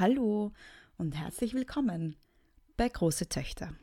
Hallo 0.00 0.52
und 0.96 1.14
herzlich 1.14 1.52
willkommen 1.52 2.16
bei 2.78 2.88
Große 2.88 3.28
Töchter. 3.28 3.74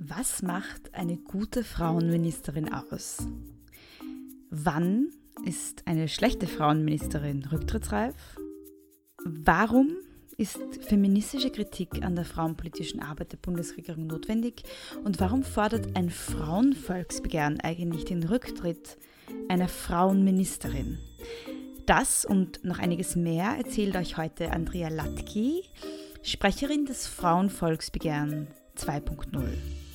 Was 0.00 0.42
macht 0.42 0.92
eine 0.94 1.16
gute 1.16 1.62
Frauenministerin 1.62 2.74
aus? 2.74 3.18
Wann 4.50 5.10
ist 5.44 5.86
eine 5.86 6.08
schlechte 6.08 6.48
Frauenministerin 6.48 7.44
rücktrittsreif? 7.44 8.16
Warum 9.24 9.92
ist 10.38 10.58
feministische 10.80 11.50
Kritik 11.50 12.02
an 12.02 12.16
der 12.16 12.24
frauenpolitischen 12.24 13.00
Arbeit 13.00 13.30
der 13.30 13.36
Bundesregierung 13.36 14.08
notwendig? 14.08 14.64
Und 15.04 15.20
warum 15.20 15.44
fordert 15.44 15.96
ein 15.96 16.10
Frauenvolksbegehren 16.10 17.60
eigentlich 17.60 18.06
den 18.06 18.24
Rücktritt 18.24 18.98
einer 19.48 19.68
Frauenministerin? 19.68 20.98
Das 21.86 22.24
und 22.24 22.64
noch 22.64 22.78
einiges 22.78 23.14
mehr 23.14 23.56
erzählt 23.58 23.94
euch 23.94 24.16
heute 24.16 24.52
Andrea 24.52 24.88
Latki, 24.88 25.64
Sprecherin 26.22 26.86
des 26.86 27.06
Frauenvolksbegehren 27.06 28.46
2.0. 28.78 29.42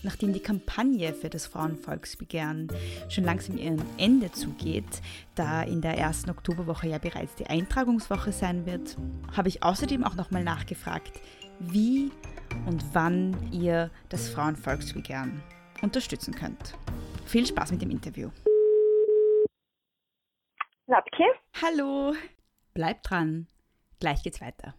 Nachdem 0.04 0.32
die 0.32 0.40
Kampagne 0.40 1.16
für 1.16 1.32
das 1.32 1.48
Frauenvolksbegehren 1.48 2.68
schon 3.10 3.24
langsam 3.24 3.58
ihrem 3.58 3.82
Ende 3.98 4.32
zugeht, 4.32 5.02
da 5.34 5.64
in 5.64 5.82
der 5.82 5.98
ersten 5.98 6.30
Oktoberwoche 6.30 6.88
ja 6.88 7.00
bereits 7.00 7.34
die 7.36 7.48
Eintragungswoche 7.48 8.32
sein 8.34 8.68
wird, 8.68 8.96
habe 9.36 9.50
ich 9.50 9.64
außerdem 9.64 10.04
auch 10.04 10.16
nochmal 10.16 10.44
nachgefragt, 10.44 11.20
wie 11.60 12.12
und 12.68 12.86
wann 12.94 13.36
ihr 13.52 13.90
das 14.10 14.30
Frauenvolksbegehren 14.30 15.42
unterstützen 15.82 16.36
könnt. 16.36 16.76
Viel 17.26 17.48
Spaß 17.48 17.72
mit 17.72 17.82
dem 17.82 17.90
Interview. 17.90 18.30
Lapke. 20.90 21.24
Hallo. 21.62 22.16
Bleibt 22.74 23.12
dran. 23.12 23.46
Gleich 24.00 24.24
geht's 24.24 24.42
weiter. 24.42 24.74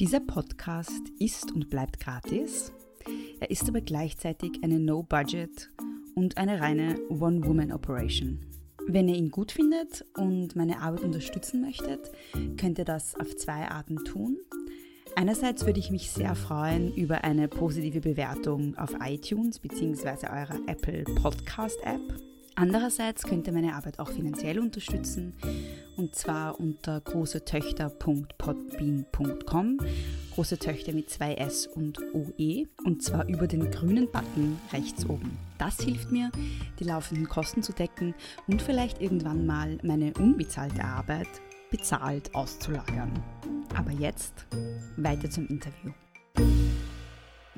Dieser 0.00 0.18
Podcast 0.18 1.02
ist 1.20 1.52
und 1.52 1.70
bleibt 1.70 2.00
gratis. 2.00 2.72
Er 3.38 3.52
ist 3.52 3.68
aber 3.68 3.80
gleichzeitig 3.80 4.58
eine 4.64 4.80
No-Budget 4.80 5.70
und 6.16 6.38
eine 6.38 6.60
reine 6.60 6.98
One-Woman-Operation. 7.08 8.44
Wenn 8.88 9.08
ihr 9.08 9.14
ihn 9.14 9.30
gut 9.30 9.52
findet 9.52 10.04
und 10.16 10.56
meine 10.56 10.80
Arbeit 10.80 11.04
unterstützen 11.04 11.60
möchtet, 11.60 12.10
könnt 12.58 12.78
ihr 12.78 12.84
das 12.84 13.14
auf 13.14 13.36
zwei 13.36 13.68
Arten 13.68 14.04
tun. 14.04 14.38
Einerseits 15.14 15.66
würde 15.66 15.78
ich 15.78 15.92
mich 15.92 16.10
sehr 16.10 16.34
freuen 16.34 16.92
über 16.96 17.22
eine 17.22 17.46
positive 17.46 18.00
Bewertung 18.00 18.76
auf 18.76 18.90
iTunes 19.04 19.60
bzw. 19.60 20.26
eurer 20.26 20.58
Apple 20.66 21.04
Podcast 21.14 21.78
App. 21.84 22.27
Andererseits 22.60 23.22
könnt 23.22 23.46
ihr 23.46 23.52
meine 23.52 23.76
Arbeit 23.76 24.00
auch 24.00 24.10
finanziell 24.10 24.58
unterstützen 24.58 25.32
und 25.96 26.16
zwar 26.16 26.58
unter 26.58 27.00
großetöchter.podbean.com, 27.00 29.78
große 30.34 30.58
Töchter 30.58 30.92
mit 30.92 31.08
zwei 31.08 31.34
S 31.34 31.68
und 31.68 32.00
OE 32.12 32.66
und 32.84 33.04
zwar 33.04 33.28
über 33.28 33.46
den 33.46 33.70
grünen 33.70 34.10
Button 34.10 34.58
rechts 34.72 35.08
oben. 35.08 35.38
Das 35.58 35.80
hilft 35.80 36.10
mir, 36.10 36.32
die 36.80 36.84
laufenden 36.84 37.28
Kosten 37.28 37.62
zu 37.62 37.72
decken 37.72 38.12
und 38.48 38.60
vielleicht 38.60 39.00
irgendwann 39.00 39.46
mal 39.46 39.78
meine 39.84 40.12
unbezahlte 40.14 40.82
Arbeit 40.82 41.28
bezahlt 41.70 42.34
auszulagern. 42.34 43.12
Aber 43.76 43.92
jetzt 43.92 44.48
weiter 44.96 45.30
zum 45.30 45.46
Interview. 45.46 45.92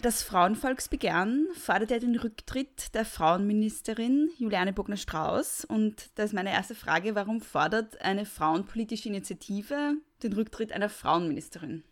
Das 0.02 0.22
Frauenvolksbegehren 0.22 1.48
fordert 1.52 1.90
ja 1.90 1.98
den 1.98 2.16
Rücktritt 2.16 2.94
der 2.94 3.04
Frauenministerin 3.04 4.30
Juliane 4.38 4.72
Bogner-Strauß. 4.72 5.66
Und 5.66 6.18
da 6.18 6.22
ist 6.22 6.32
meine 6.32 6.52
erste 6.52 6.74
Frage, 6.74 7.14
warum 7.14 7.40
fordert 7.42 8.00
eine 8.02 8.24
frauenpolitische 8.24 9.10
Initiative 9.10 9.96
den 10.22 10.32
Rücktritt 10.32 10.72
einer 10.72 10.88
Frauenministerin? 10.88 11.84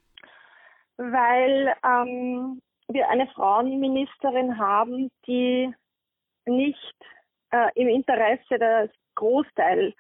Weil 0.97 1.75
ähm, 1.85 2.63
wir 2.89 3.11
eine 3.11 3.27
Frauenministerin 3.27 4.59
haben, 4.59 5.11
die 5.27 5.71
nicht 6.47 6.97
äh, 7.51 7.69
im 7.75 7.89
Interesse 7.89 8.59
des 8.59 8.91
Großteil 9.17 9.93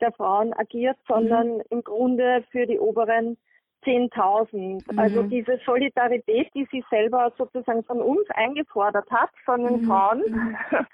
der 0.00 0.12
Frauen 0.12 0.54
agiert, 0.54 0.96
sondern 1.08 1.56
mhm. 1.56 1.62
im 1.70 1.82
Grunde 1.82 2.44
für 2.52 2.66
die 2.66 2.78
oberen 2.78 3.36
10.000. 3.84 4.92
Mhm. 4.92 4.98
Also 4.98 5.22
diese 5.22 5.58
Solidarität, 5.64 6.50
die 6.54 6.66
sie 6.70 6.84
selber 6.90 7.32
sozusagen 7.36 7.84
von 7.84 8.00
uns 8.00 8.28
eingefordert 8.30 9.10
hat, 9.10 9.30
von 9.44 9.64
den 9.64 9.82
mhm. 9.82 9.86
Frauen, 9.86 10.22
mhm. 10.28 10.56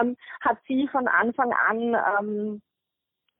ähm, 0.00 0.16
hat 0.40 0.58
sie 0.66 0.88
von 0.88 1.08
Anfang 1.08 1.52
an 1.52 1.96
ähm, 2.18 2.62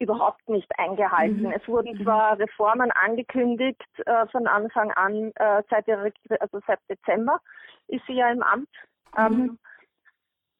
überhaupt 0.00 0.48
nicht 0.48 0.70
eingehalten. 0.78 1.42
Mhm. 1.42 1.52
Es 1.52 1.66
wurden 1.68 1.96
mhm. 1.98 2.02
zwar 2.02 2.38
Reformen 2.38 2.90
angekündigt 2.92 3.84
äh, 4.06 4.26
von 4.28 4.46
Anfang 4.46 4.90
an, 4.92 5.30
äh, 5.36 5.62
seit, 5.68 5.86
ihrer, 5.86 6.10
also 6.40 6.60
seit 6.66 6.80
Dezember 6.88 7.38
ist 7.86 8.04
sie 8.06 8.14
ja 8.14 8.30
im 8.30 8.42
Amt. 8.42 8.68
Ähm, 9.18 9.32
mhm. 9.32 9.58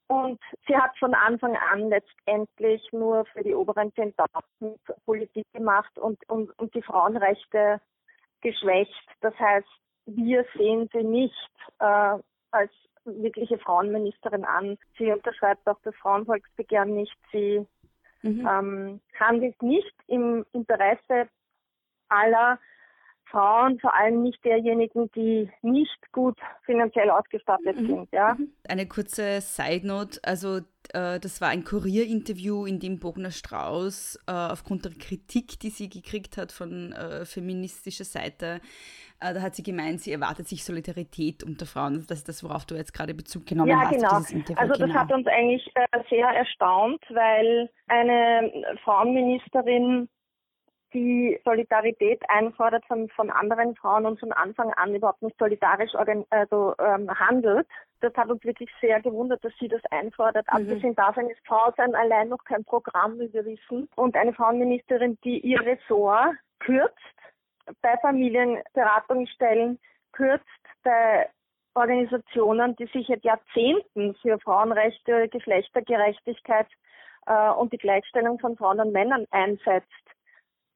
und 0.09 0.41
sie 0.66 0.76
hat 0.76 0.97
von 0.98 1.14
Anfang 1.14 1.56
an 1.56 1.88
letztendlich 1.88 2.86
nur 2.92 3.25
für 3.26 3.42
die 3.42 3.54
oberen 3.54 3.92
10.000 3.92 4.76
Politik 5.06 5.47
gemacht 5.53 5.98
und, 5.98 6.19
und, 6.28 6.50
und 6.59 6.75
die 6.75 6.82
Frauenrechte 6.82 7.80
geschwächt. 8.40 9.06
Das 9.20 9.38
heißt, 9.38 9.68
wir 10.06 10.44
sehen 10.56 10.88
sie 10.92 11.02
nicht 11.02 11.50
äh, 11.78 12.18
als 12.50 12.72
wirkliche 13.04 13.58
Frauenministerin 13.58 14.44
an. 14.44 14.78
Sie 14.98 15.10
unterschreibt 15.10 15.66
auch 15.68 15.78
das 15.82 15.94
Frauenvolksbegehren 15.96 16.94
nicht. 16.94 17.16
Sie 17.32 17.66
mhm. 18.22 18.46
ähm, 18.46 19.00
handelt 19.18 19.60
nicht 19.62 19.94
im 20.06 20.44
Interesse 20.52 21.28
aller 22.08 22.58
Frauen, 23.30 23.78
vor 23.78 23.94
allem 23.94 24.22
nicht 24.22 24.44
derjenigen, 24.44 25.10
die 25.12 25.50
nicht 25.62 26.12
gut 26.12 26.38
finanziell 26.64 27.10
ausgestattet 27.10 27.80
mhm. 27.80 27.86
sind. 27.86 28.12
Ja. 28.12 28.34
Mhm. 28.34 28.52
Eine 28.68 28.86
kurze 28.86 29.41
Side 29.41 29.86
Note, 29.86 30.20
also 30.22 30.58
äh, 30.92 31.20
das 31.20 31.41
war 31.41 31.48
ein 31.48 31.64
Kurierinterview, 31.64 32.66
in 32.66 32.80
dem 32.80 32.98
Bogner 32.98 33.30
Strauß 33.30 34.20
äh, 34.26 34.32
aufgrund 34.32 34.84
der 34.84 34.92
Kritik, 34.92 35.58
die 35.60 35.70
sie 35.70 35.88
gekriegt 35.88 36.36
hat 36.36 36.52
von 36.52 36.92
äh, 36.92 37.24
feministischer 37.24 38.04
Seite, 38.04 38.60
äh, 39.20 39.34
da 39.34 39.42
hat 39.42 39.54
sie 39.54 39.62
gemeint, 39.62 40.00
sie 40.00 40.12
erwartet 40.12 40.48
sich 40.48 40.64
Solidarität 40.64 41.44
unter 41.44 41.66
Frauen. 41.66 42.04
Das 42.08 42.18
ist 42.18 42.28
das, 42.28 42.42
worauf 42.42 42.64
du 42.64 42.74
jetzt 42.74 42.94
gerade 42.94 43.14
Bezug 43.14 43.47
genommen 43.47 43.70
ja, 43.70 43.80
hast. 43.80 43.94
Genau. 43.94 44.08
Also 44.08 44.72
das 44.72 44.78
genau. 44.78 44.94
hat 44.94 45.12
uns 45.12 45.26
eigentlich 45.26 45.70
äh, 45.74 45.98
sehr 46.08 46.26
erstaunt, 46.26 47.02
weil 47.10 47.68
eine 47.86 48.50
Frauenministerin 48.82 50.08
die 50.92 51.40
Solidarität 51.44 52.22
einfordert 52.28 52.84
von, 52.86 53.08
von 53.10 53.30
anderen 53.30 53.76
Frauen 53.76 54.06
und 54.06 54.20
von 54.20 54.32
Anfang 54.32 54.72
an 54.74 54.94
überhaupt 54.94 55.22
nicht 55.22 55.38
solidarisch 55.38 55.94
also, 55.94 56.74
ähm, 56.78 57.10
handelt. 57.18 57.66
Das 58.00 58.14
hat 58.14 58.30
uns 58.30 58.42
wirklich 58.44 58.70
sehr 58.80 59.00
gewundert, 59.00 59.44
dass 59.44 59.52
sie 59.60 59.68
das 59.68 59.82
einfordert. 59.90 60.46
Mhm. 60.52 60.56
Abgesehen 60.56 60.94
davon 60.94 61.28
ist 61.28 61.40
Frau 61.46 61.72
sein 61.76 61.94
allein 61.94 62.28
noch 62.28 62.44
kein 62.44 62.64
Programm, 62.64 63.18
wie 63.18 63.32
wir 63.32 63.44
wissen. 63.44 63.88
Und 63.96 64.16
eine 64.16 64.32
Frauenministerin, 64.32 65.18
die 65.24 65.38
ihr 65.40 65.60
Ressort 65.60 66.34
kürzt, 66.58 66.96
bei 67.82 67.96
Familienberatungsstellen 67.98 69.78
kürzt, 70.12 70.44
bei 70.82 71.28
Organisationen, 71.74 72.74
die 72.76 72.86
sich 72.86 73.06
seit 73.06 73.22
Jahrzehnten 73.22 74.14
für 74.16 74.38
Frauenrechte, 74.40 75.28
Geschlechtergerechtigkeit 75.28 76.66
äh, 77.26 77.50
und 77.50 77.72
die 77.72 77.78
Gleichstellung 77.78 78.40
von 78.40 78.56
Frauen 78.56 78.80
und 78.80 78.92
Männern 78.92 79.26
einsetzt 79.30 79.86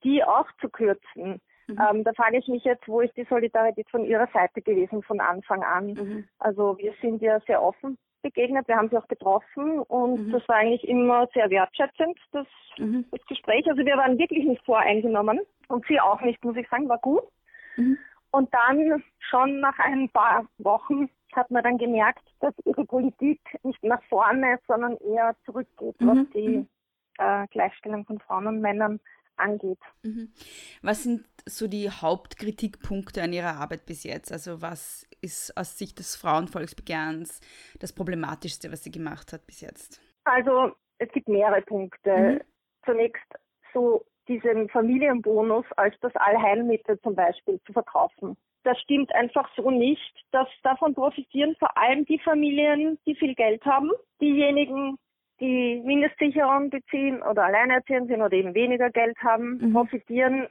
die 0.05 0.23
auch 0.23 0.47
zu 0.61 0.69
kürzen. 0.69 1.41
Mhm. 1.67 1.79
Ähm, 1.81 2.05
da 2.05 2.13
frage 2.13 2.39
ich 2.39 2.47
mich 2.47 2.65
jetzt, 2.65 2.87
wo 2.87 3.01
ist 3.01 3.17
die 3.17 3.25
Solidarität 3.25 3.89
von 3.91 4.05
Ihrer 4.05 4.29
Seite 4.33 4.61
gewesen 4.61 5.03
von 5.03 5.21
Anfang 5.21 5.63
an? 5.63 5.95
Mhm. 5.95 6.29
Also 6.39 6.77
wir 6.79 6.93
sind 7.01 7.23
ja 7.23 7.41
sehr 7.41 7.63
offen 7.63 7.99
begegnet, 8.25 8.67
wir 8.67 8.77
haben 8.77 8.89
sie 8.89 8.97
auch 8.97 9.07
getroffen 9.07 9.81
und 9.81 10.27
mhm. 10.29 10.33
das 10.33 10.49
war 10.49 10.57
eigentlich 10.57 10.89
immer 10.89 11.29
sehr 11.35 11.49
wertschätzend, 11.51 12.19
das, 12.33 12.47
mhm. 12.79 13.05
das, 13.13 13.21
Gespräch. 13.27 13.65
Also 13.69 13.85
wir 13.85 13.97
waren 13.97 14.19
wirklich 14.19 14.45
nicht 14.45 14.65
voreingenommen 14.65 15.41
und 15.69 15.87
sie 15.87 16.01
auch 16.01 16.21
nicht, 16.23 16.43
muss 16.43 16.57
ich 16.57 16.69
sagen, 16.69 16.89
war 16.89 16.99
gut. 16.99 17.23
Mhm. 17.77 17.99
Und 18.31 18.53
dann 18.53 19.05
schon 19.19 19.61
nach 19.61 19.79
ein 19.79 20.09
paar 20.09 20.47
Wochen 20.59 21.09
hat 21.35 21.51
man 21.51 21.63
dann 21.63 21.79
gemerkt, 21.79 22.25
dass 22.41 22.55
ihre 22.65 22.85
Politik 22.85 23.41
nicht 23.63 23.83
nach 23.85 24.03
vorne, 24.05 24.59
sondern 24.67 24.97
eher 24.97 25.37
zurückgeht, 25.45 25.97
was 26.01 26.17
mhm. 26.17 26.31
die 26.35 26.67
äh, 27.19 27.47
Gleichstellung 27.49 28.05
von 28.07 28.19
Frauen 28.21 28.47
und 28.47 28.61
Männern 28.61 29.01
angeht. 29.37 29.79
Mhm. 30.03 30.33
Was 30.83 31.03
sind 31.03 31.25
so 31.47 31.67
die 31.69 31.91
Hauptkritikpunkte 31.91 33.23
an 33.23 33.33
Ihrer 33.33 33.57
Arbeit 33.57 33.87
bis 33.87 34.05
jetzt? 34.05 34.33
Also 34.33 34.63
was 34.63 35.07
ist 35.21 35.57
aus 35.57 35.79
Sicht 35.79 35.99
des 35.99 36.17
Frauenvolksbegehrens 36.17 37.41
das 37.81 37.93
Problematischste, 37.93 38.73
was 38.73 38.85
sie 38.85 38.91
gemacht 38.91 39.33
hat 39.33 39.47
bis 39.47 39.61
jetzt? 39.61 40.01
Also 40.25 40.73
es 40.99 41.11
gibt 41.13 41.29
mehrere 41.29 41.63
Punkte. 41.63 42.17
Mhm. 42.17 42.41
Zunächst 42.85 43.25
so 43.73 44.05
diesen 44.29 44.69
Familienbonus 44.71 45.67
als 45.77 45.95
das 46.01 46.15
Allheilmittel 46.17 46.99
zum 47.01 47.15
Beispiel 47.15 47.61
zu 47.67 47.73
verkaufen. 47.73 48.37
Das 48.63 48.81
stimmt 48.81 49.15
einfach 49.15 49.49
so 49.57 49.71
nicht. 49.71 50.01
dass 50.33 50.49
davon 50.63 50.95
profitieren 50.95 51.55
vor 51.59 51.77
allem 51.77 52.05
die 52.07 52.19
Familien, 52.19 52.99
die 53.07 53.15
viel 53.15 53.35
Geld 53.35 53.65
haben. 53.65 53.91
Diejenigen, 54.21 54.99
die 55.41 55.83
Mindestsicherung 55.85 56.71
beziehen 56.71 57.23
oder 57.23 57.45
alleinerziehend 57.45 58.09
sind 58.09 58.23
oder 58.23 58.33
eben 58.33 58.55
weniger 58.55 58.91
Geld 58.91 59.17
haben, 59.23 59.59
mhm. 59.59 59.73
profitieren 59.73 60.47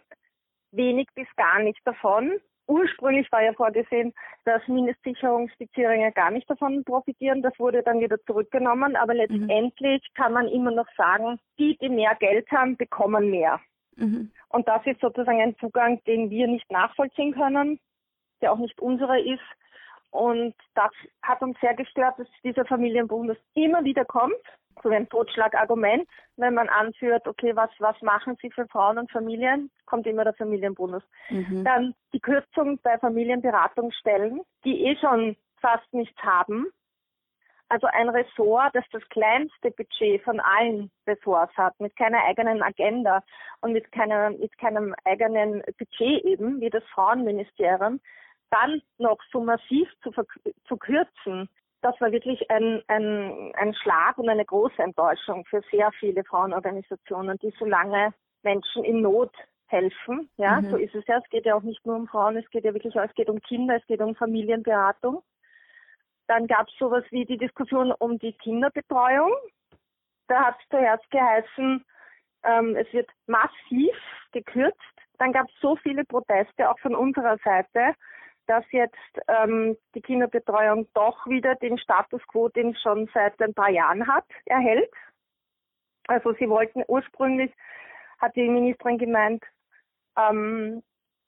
wenig 0.72 1.08
bis 1.16 1.28
gar 1.36 1.60
nicht 1.60 1.80
davon. 1.86 2.40
Ursprünglich 2.68 3.30
war 3.32 3.44
ja 3.44 3.54
vorgesehen, 3.54 4.14
dass 4.46 4.66
Mindestsicherungsbezieher 4.68 6.12
gar 6.12 6.32
nicht 6.32 6.50
davon 6.50 6.84
profitieren. 6.84 7.42
Das 7.42 7.58
wurde 7.60 7.84
dann 7.84 8.00
wieder 8.00 8.18
zurückgenommen. 8.26 8.96
Aber 8.96 9.14
mhm. 9.14 9.20
letztendlich 9.20 10.02
mhm. 10.02 10.14
kann 10.16 10.34
man 10.34 10.48
immer 10.48 10.72
noch 10.72 10.88
sagen, 10.96 11.40
die, 11.60 11.78
die 11.78 11.90
mehr 11.90 12.16
Geld 12.20 12.50
haben, 12.52 12.78
bekommen 12.78 13.30
mehr. 13.30 13.60
Mhm. 13.96 14.32
Und 14.50 14.68
das 14.68 14.86
ist 14.86 15.02
sozusagen 15.02 15.42
ein 15.42 15.58
Zugang, 15.58 16.02
den 16.06 16.30
wir 16.30 16.48
nicht 16.48 16.72
nachvollziehen 16.72 17.34
können, 17.34 17.80
der 18.42 18.54
auch 18.54 18.60
nicht 18.60 18.80
unserer 18.80 19.20
ist. 19.20 19.44
Und 20.12 20.56
das 20.76 20.92
hat 21.22 21.42
uns 21.42 21.60
sehr 21.60 21.74
gestört, 21.74 22.18
dass 22.18 22.28
dieser 22.44 22.66
Familienbonus 22.66 23.38
immer 23.56 23.84
wieder 23.84 24.06
kommt 24.06 24.34
so 24.82 24.90
ein 24.90 25.10
Totschlagargument, 25.10 26.08
wenn 26.38 26.54
man 26.54 26.70
anführt, 26.70 27.28
okay, 27.28 27.56
was, 27.56 27.70
was 27.80 28.02
machen 28.02 28.38
Sie 28.42 28.50
für 28.52 28.68
Frauen 28.68 28.98
und 28.98 29.12
Familien, 29.12 29.70
kommt 29.86 30.08
immer 30.08 30.24
der 30.24 30.34
Familienbonus. 30.34 31.04
Mhm. 31.30 31.64
Dann 31.64 31.96
die 32.14 32.20
Kürzung 32.20 32.80
bei 32.82 32.98
Familienberatungsstellen, 32.98 34.42
die 34.64 34.86
eh 34.86 34.96
schon 34.98 35.36
fast 35.62 35.94
nichts 35.94 36.22
haben. 36.22 36.68
Also 37.70 37.88
ein 37.88 38.10
Ressort, 38.10 38.76
das 38.76 38.86
das 38.92 39.02
kleinste 39.10 39.72
Budget 39.72 40.22
von 40.24 40.40
allen 40.40 40.92
Ressorts 41.08 41.56
hat, 41.58 41.80
mit 41.80 41.96
keiner 41.96 42.24
eigenen 42.24 42.62
Agenda 42.62 43.24
und 43.62 43.74
mit, 43.74 43.92
keiner, 43.92 44.30
mit 44.32 44.56
keinem 44.58 44.94
eigenen 45.06 45.64
Budget 45.80 46.24
eben, 46.24 46.62
wie 46.62 46.70
das 46.70 46.84
Frauenministerium, 46.94 48.00
dann 48.52 48.82
noch 49.00 49.18
so 49.32 49.42
massiv 49.42 49.90
zu, 50.04 50.12
zu 50.68 50.78
kürzen, 50.78 51.50
das 51.84 52.00
war 52.00 52.12
wirklich 52.12 52.50
ein, 52.50 52.82
ein, 52.88 53.54
ein 53.56 53.74
Schlag 53.76 54.18
und 54.18 54.30
eine 54.30 54.46
große 54.46 54.82
Enttäuschung 54.82 55.46
für 55.46 55.62
sehr 55.70 55.92
viele 56.00 56.24
Frauenorganisationen, 56.24 57.38
die 57.40 57.54
so 57.60 57.66
lange 57.66 58.14
Menschen 58.42 58.84
in 58.86 59.02
Not 59.02 59.34
helfen. 59.68 60.30
Ja, 60.38 60.62
mhm. 60.62 60.70
so 60.70 60.78
ist 60.78 60.96
es 60.96 61.06
ja. 61.08 61.18
Es 61.18 61.30
geht 61.30 61.46
ja 61.46 61.56
auch 61.56 61.62
nicht 61.62 61.86
nur 61.86 61.98
um 61.98 62.08
Frauen, 62.08 62.38
es 62.38 62.50
geht 62.52 62.64
ja 62.64 62.74
wirklich 62.74 62.98
auch, 62.98 63.04
es 63.04 63.16
geht 63.16 63.30
um 63.30 63.42
Kinder, 63.42 63.76
es 63.76 63.86
geht 63.86 64.02
um 64.02 64.16
Familienberatung. 64.16 65.24
Dann 66.28 66.48
gab 66.48 66.70
es 66.70 66.74
sowas 66.80 67.04
wie 67.10 67.26
die 67.26 67.38
Diskussion 67.38 67.92
um 67.92 68.18
die 68.18 68.34
Kinderbetreuung. 68.34 69.34
Da 70.28 70.46
hat 70.46 70.56
es 70.62 70.70
zuerst 70.70 71.12
geheißen, 71.12 71.84
ähm, 72.44 72.76
es 72.78 72.92
wird 72.94 73.10
massiv 73.28 73.96
gekürzt. 74.32 74.80
Dann 75.18 75.34
gab 75.34 75.48
es 75.50 75.56
so 75.60 75.76
viele 75.76 76.06
Proteste, 76.06 76.70
auch 76.70 76.80
von 76.80 76.96
unserer 76.96 77.38
Seite, 77.44 77.94
dass 78.48 78.66
jetzt 78.72 78.96
ähm, 79.28 79.78
die 79.96 80.02
Kinderbetreuung 80.02 80.88
doch 80.94 81.26
wieder 81.28 81.56
den 81.56 81.78
Status 81.78 82.22
quo, 82.28 82.50
den 82.50 82.76
schon 82.76 83.10
seit 83.14 83.42
ein 83.42 83.54
paar 83.54 83.70
Jahren 83.70 84.08
hat, 84.08 84.26
erhält. 84.46 84.92
Also 86.08 86.34
sie 86.34 86.50
wollten 86.50 86.84
ursprünglich, 86.88 87.52
hat 88.20 88.36
die 88.36 88.50
Ministerin 88.50 88.98
gemeint, 88.98 89.44
ähm, 90.18 90.84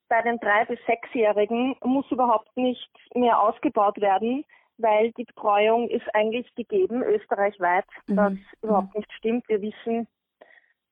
bei 0.08 0.22
den 0.22 0.40
drei 0.40 0.66
bis 0.66 0.80
sechsjährigen 0.86 1.76
muss 1.84 2.10
überhaupt 2.12 2.56
nicht 2.56 2.92
mehr 3.16 3.40
ausgebaut 3.40 4.00
werden, 4.00 4.46
weil 4.78 5.12
die 5.14 5.24
Betreuung 5.24 5.90
ist 5.90 6.06
eigentlich 6.14 6.54
gegeben 6.56 7.02
österreichweit, 7.02 7.86
mhm. 8.08 8.16
das 8.16 8.34
überhaupt 8.62 8.96
nicht 8.96 9.12
stimmt. 9.14 9.48
Wir 9.48 9.62
wissen, 9.62 10.08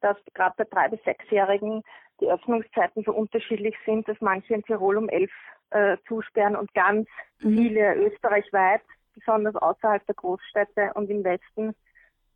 dass 0.01 0.17
gerade 0.33 0.55
bei 0.57 0.63
drei 0.63 0.89
bis 0.89 1.03
sechsjährigen 1.03 1.83
die 2.21 2.27
Öffnungszeiten 2.27 3.03
so 3.03 3.13
unterschiedlich 3.13 3.75
sind, 3.85 4.07
dass 4.07 4.19
manche 4.21 4.53
in 4.53 4.63
Tirol 4.63 4.97
um 4.97 5.09
elf 5.09 5.31
äh, 5.73 5.97
zusperren 6.07 6.55
und 6.55 6.73
ganz 6.73 7.07
mhm. 7.39 7.57
viele 7.57 7.95
österreichweit, 7.95 8.81
besonders 9.13 9.55
außerhalb 9.55 10.05
der 10.05 10.15
Großstädte 10.15 10.91
und 10.95 11.09
im 11.09 11.23
Westen, 11.23 11.75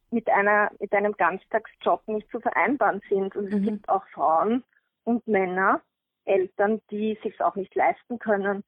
mit 0.10 0.30
einer 0.30 0.72
mit 0.80 0.94
einem 0.94 1.14
Ganztagsjob 1.14 2.08
nicht 2.08 2.30
zu 2.32 2.40
vereinbaren 2.40 3.02
sind. 3.10 3.36
Und 3.36 3.52
mhm. 3.52 3.58
es 3.58 3.64
gibt 3.64 3.90
auch 3.90 4.06
Frauen 4.14 4.64
und 5.04 5.28
Männer, 5.28 5.82
Eltern, 6.26 6.82
die 6.92 7.18
sich 7.24 7.40
auch 7.42 7.56
nicht 7.56 7.74
leisten 7.76 8.20
können, 8.20 8.64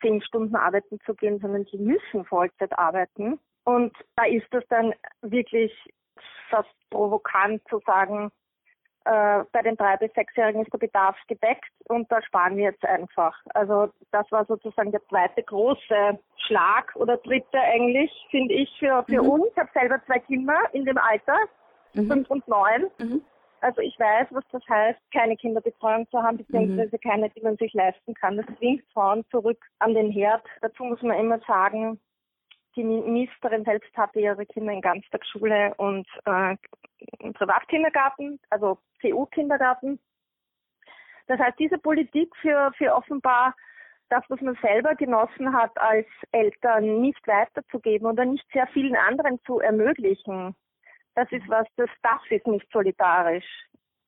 zehn 0.00 0.22
Stunden 0.22 0.56
arbeiten 0.56 0.98
zu 1.04 1.14
gehen, 1.14 1.38
sondern 1.40 1.64
die 1.66 1.78
müssen 1.78 2.24
Vollzeit 2.24 2.78
arbeiten. 2.78 3.38
Und 3.64 3.94
da 4.16 4.24
ist 4.24 4.52
es 4.52 4.64
dann 4.68 4.94
wirklich 5.22 5.72
fast 6.48 6.70
provokant 6.90 7.62
zu 7.68 7.80
sagen, 7.86 8.30
äh, 9.04 9.44
bei 9.52 9.62
den 9.62 9.76
drei 9.76 9.96
bis 9.96 10.12
sechsjährigen 10.12 10.62
ist 10.62 10.72
der 10.72 10.78
Bedarf 10.78 11.16
gedeckt 11.26 11.70
und 11.88 12.10
da 12.12 12.20
sparen 12.22 12.56
wir 12.56 12.64
jetzt 12.64 12.84
einfach. 12.84 13.34
Also 13.54 13.90
das 14.10 14.30
war 14.30 14.44
sozusagen 14.44 14.92
der 14.92 15.04
zweite 15.08 15.42
große 15.42 16.18
Schlag 16.46 16.94
oder 16.96 17.16
dritte 17.16 17.58
eigentlich, 17.58 18.10
finde 18.30 18.54
ich, 18.54 18.70
für, 18.78 19.04
für 19.08 19.22
mhm. 19.22 19.30
uns. 19.30 19.46
Ich 19.52 19.58
habe 19.58 19.70
selber 19.72 20.04
zwei 20.04 20.18
Kinder 20.18 20.58
in 20.72 20.84
dem 20.84 20.98
Alter, 20.98 21.36
mhm. 21.94 22.08
fünf 22.08 22.30
und 22.30 22.46
neun. 22.46 22.90
Mhm. 22.98 23.22
Also 23.62 23.82
ich 23.82 23.98
weiß, 23.98 24.28
was 24.30 24.44
das 24.52 24.62
heißt, 24.68 24.98
keine 25.12 25.36
Kinderbetreuung 25.36 26.08
zu 26.10 26.22
haben, 26.22 26.38
beziehungsweise 26.38 26.96
mhm. 26.96 27.08
keine, 27.08 27.30
die 27.30 27.42
man 27.42 27.56
sich 27.56 27.72
leisten 27.72 28.14
kann. 28.14 28.36
Das 28.36 28.46
zwingt 28.58 28.82
Frauen 28.92 29.24
zurück 29.30 29.64
an 29.78 29.94
den 29.94 30.10
Herd. 30.10 30.42
Dazu 30.62 30.84
muss 30.84 31.02
man 31.02 31.18
immer 31.18 31.38
sagen, 31.46 31.98
die 32.80 33.10
Ministerin 33.10 33.64
selbst 33.64 33.94
hatte 33.96 34.20
ihre 34.20 34.46
Kinder 34.46 34.72
in 34.72 34.80
Ganztagsschule 34.80 35.74
und 35.76 36.06
äh, 36.24 36.56
Privatkindergarten, 37.34 38.40
also 38.48 38.78
CU-Kindergarten. 39.00 39.98
Das 41.26 41.38
heißt, 41.38 41.58
diese 41.58 41.78
Politik 41.78 42.34
für, 42.36 42.72
für 42.76 42.94
offenbar 42.94 43.54
das, 44.08 44.24
was 44.28 44.40
man 44.40 44.58
selber 44.60 44.94
genossen 44.94 45.52
hat, 45.52 45.76
als 45.78 46.06
Eltern 46.32 47.00
nicht 47.00 47.24
weiterzugeben 47.28 48.06
oder 48.06 48.24
nicht 48.24 48.44
sehr 48.52 48.66
vielen 48.68 48.96
anderen 48.96 49.38
zu 49.44 49.60
ermöglichen, 49.60 50.56
das 51.14 51.30
ist 51.30 51.48
was, 51.48 51.66
das, 51.76 51.90
das 52.02 52.20
ist 52.30 52.46
nicht 52.46 52.66
solidarisch. 52.72 53.46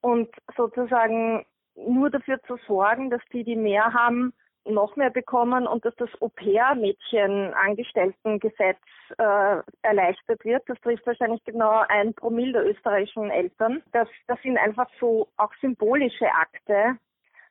Und 0.01 0.29
sozusagen 0.57 1.45
nur 1.77 2.11
dafür 2.11 2.43
zu 2.43 2.57
sorgen, 2.67 3.11
dass 3.11 3.23
die, 3.33 3.45
die 3.45 3.57
mehr 3.57 3.93
haben, 3.93 4.33
noch 4.65 4.97
mehr 4.97 5.11
bekommen 5.11 5.67
und 5.67 5.85
dass 5.85 5.95
das 5.97 6.09
Au-pair-Mädchen-Angestelltengesetz 6.21 8.79
äh, 9.19 9.57
erleichtert 9.83 10.43
wird. 10.45 10.63
Das 10.69 10.81
trifft 10.81 11.05
wahrscheinlich 11.07 11.45
genau 11.45 11.85
ein 11.89 12.15
Promille 12.15 12.53
der 12.53 12.67
österreichischen 12.67 13.31
Eltern. 13.31 13.83
Das, 13.93 14.09
das 14.29 14.41
sind 14.43 14.57
einfach 14.59 14.89
so 15.01 15.29
auch 15.37 15.53
symbolische 15.61 16.33
Akte, 16.33 16.97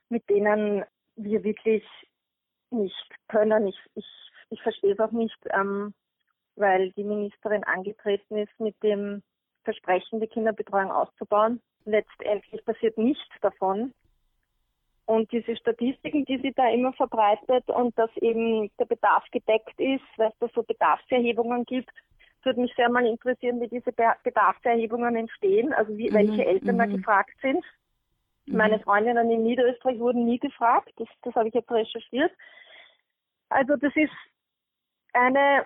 mit 0.10 0.30
denen 0.30 0.86
wir 1.16 1.44
wirklich 1.44 1.84
nicht 2.70 3.10
können. 3.28 3.68
Ich, 3.68 3.80
ich, 3.96 4.06
ich 4.50 4.62
verstehe 4.62 4.94
es 4.94 5.00
auch 5.00 5.12
nicht, 5.12 5.38
ähm, 5.50 5.94
weil 6.56 6.92
die 6.92 7.04
Ministerin 7.04 7.66
angetreten 7.66 8.38
ist 8.38 8.58
mit 8.60 8.82
dem 8.84 9.24
Versprechen, 9.64 10.20
die 10.20 10.28
Kinderbetreuung 10.28 10.92
auszubauen. 10.92 11.62
Letztendlich 11.86 12.64
passiert 12.66 12.98
nichts 12.98 13.34
davon. 13.42 13.94
Und 15.06 15.32
diese 15.32 15.56
Statistiken, 15.56 16.26
die 16.26 16.38
sie 16.38 16.54
da 16.54 16.70
immer 16.70 16.94
verbreitet 16.94 17.68
und 17.70 17.98
dass 17.98 18.16
eben 18.18 18.70
der 18.80 18.86
Bedarf 18.86 19.26
gedeckt 19.32 19.80
ist, 19.80 20.04
weil 20.18 20.30
es 20.30 20.38
da 20.40 20.48
so 20.54 20.64
Bedarfserhebungen 20.64 21.66
gibt, 21.66 21.92
würde 22.44 22.62
mich 22.62 22.74
sehr 22.76 22.90
mal 22.90 23.06
interessieren, 23.06 23.62
wie 23.62 23.68
diese 23.68 23.92
Bedarfserhebungen 23.92 25.16
entstehen, 25.16 25.74
also 25.74 25.96
wie, 25.98 26.10
mhm, 26.10 26.14
welche 26.14 26.46
Eltern 26.46 26.78
da 26.78 26.86
mhm. 26.86 26.98
gefragt 26.98 27.34
sind. 27.42 27.64
Mhm. 28.46 28.58
Meine 28.58 28.80
Freundinnen 28.80 29.30
in 29.30 29.44
Niederösterreich 29.44 30.00
wurden 30.00 30.26
nie 30.26 30.40
gefragt, 30.40 30.92
das, 30.98 31.08
das 31.24 31.36
habe 31.36 31.50
ich 31.50 31.54
jetzt 31.54 31.72
recherchiert. 31.72 32.32
Also 33.50 33.76
das 33.76 33.96
ist 33.96 34.14
eine 35.14 35.66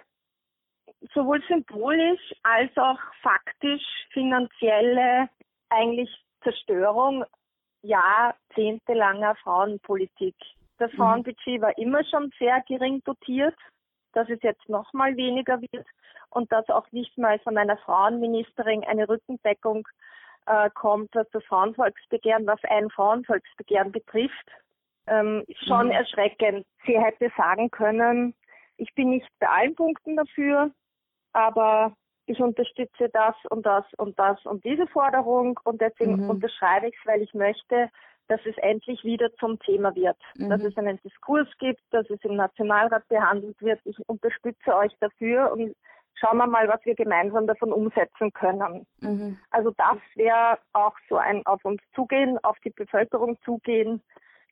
sowohl 1.13 1.41
symbolisch 1.47 2.33
als 2.43 2.75
auch 2.77 2.99
faktisch 3.21 3.83
finanzielle 4.11 5.29
eigentlich 5.69 6.09
Zerstörung 6.43 7.25
jahrzehntelanger 7.85 9.35
Frauenpolitik. 9.35 10.35
Das 10.77 10.91
mhm. 10.93 10.97
Frauenbudget 10.97 11.61
war 11.61 11.77
immer 11.77 12.03
schon 12.05 12.31
sehr 12.37 12.61
gering 12.67 13.01
dotiert, 13.03 13.55
dass 14.13 14.29
es 14.29 14.41
jetzt 14.41 14.67
noch 14.69 14.91
mal 14.93 15.15
weniger 15.15 15.61
wird 15.61 15.87
und 16.29 16.51
dass 16.51 16.67
auch 16.69 16.91
nicht 16.91 17.17
mal 17.17 17.39
von 17.39 17.57
einer 17.57 17.77
Frauenministerin 17.77 18.83
eine 18.83 19.07
Rückendeckung 19.07 19.87
äh, 20.47 20.69
kommt, 20.71 21.15
was 21.15 21.29
das 21.31 21.43
Frauenvolksbegehren, 21.45 22.45
was 22.45 22.59
ein 22.65 22.89
Frauenvolksbegehren 22.89 23.91
betrifft. 23.91 24.51
Ähm, 25.07 25.45
schon 25.67 25.87
mhm. 25.87 25.91
erschreckend. 25.91 26.65
Sie 26.85 26.99
hätte 26.99 27.31
sagen 27.37 27.69
können, 27.69 28.33
ich 28.77 28.93
bin 28.95 29.11
nicht 29.11 29.27
bei 29.39 29.47
allen 29.47 29.75
Punkten 29.75 30.15
dafür, 30.15 30.71
aber 31.33 31.93
ich 32.27 32.39
unterstütze 32.39 33.09
das 33.09 33.35
und 33.49 33.65
das 33.65 33.85
und 33.97 34.17
das 34.17 34.43
und 34.45 34.63
diese 34.63 34.87
Forderung 34.87 35.59
und 35.63 35.81
deswegen 35.81 36.23
mhm. 36.23 36.29
unterschreibe 36.29 36.87
ich 36.87 36.95
es, 36.99 37.05
weil 37.05 37.21
ich 37.21 37.33
möchte, 37.33 37.89
dass 38.27 38.39
es 38.45 38.57
endlich 38.57 39.03
wieder 39.03 39.33
zum 39.35 39.59
Thema 39.59 39.95
wird, 39.95 40.17
mhm. 40.37 40.49
dass 40.49 40.63
es 40.63 40.75
einen 40.77 40.99
Diskurs 41.03 41.47
gibt, 41.59 41.81
dass 41.91 42.09
es 42.09 42.19
im 42.23 42.35
Nationalrat 42.35 43.07
behandelt 43.07 43.61
wird. 43.61 43.79
Ich 43.83 43.97
unterstütze 44.07 44.75
euch 44.75 44.93
dafür 44.99 45.51
und 45.51 45.75
schauen 46.15 46.37
wir 46.37 46.47
mal, 46.47 46.67
was 46.67 46.83
wir 46.85 46.95
gemeinsam 46.95 47.45
davon 47.45 47.71
umsetzen 47.71 48.31
können. 48.33 48.87
Mhm. 49.01 49.37
Also 49.51 49.71
das 49.77 49.97
wäre 50.15 50.57
auch 50.73 50.95
so 51.09 51.17
ein 51.17 51.45
auf 51.45 51.63
uns 51.65 51.81
zugehen, 51.93 52.39
auf 52.43 52.57
die 52.63 52.71
Bevölkerung 52.71 53.37
zugehen, 53.43 54.01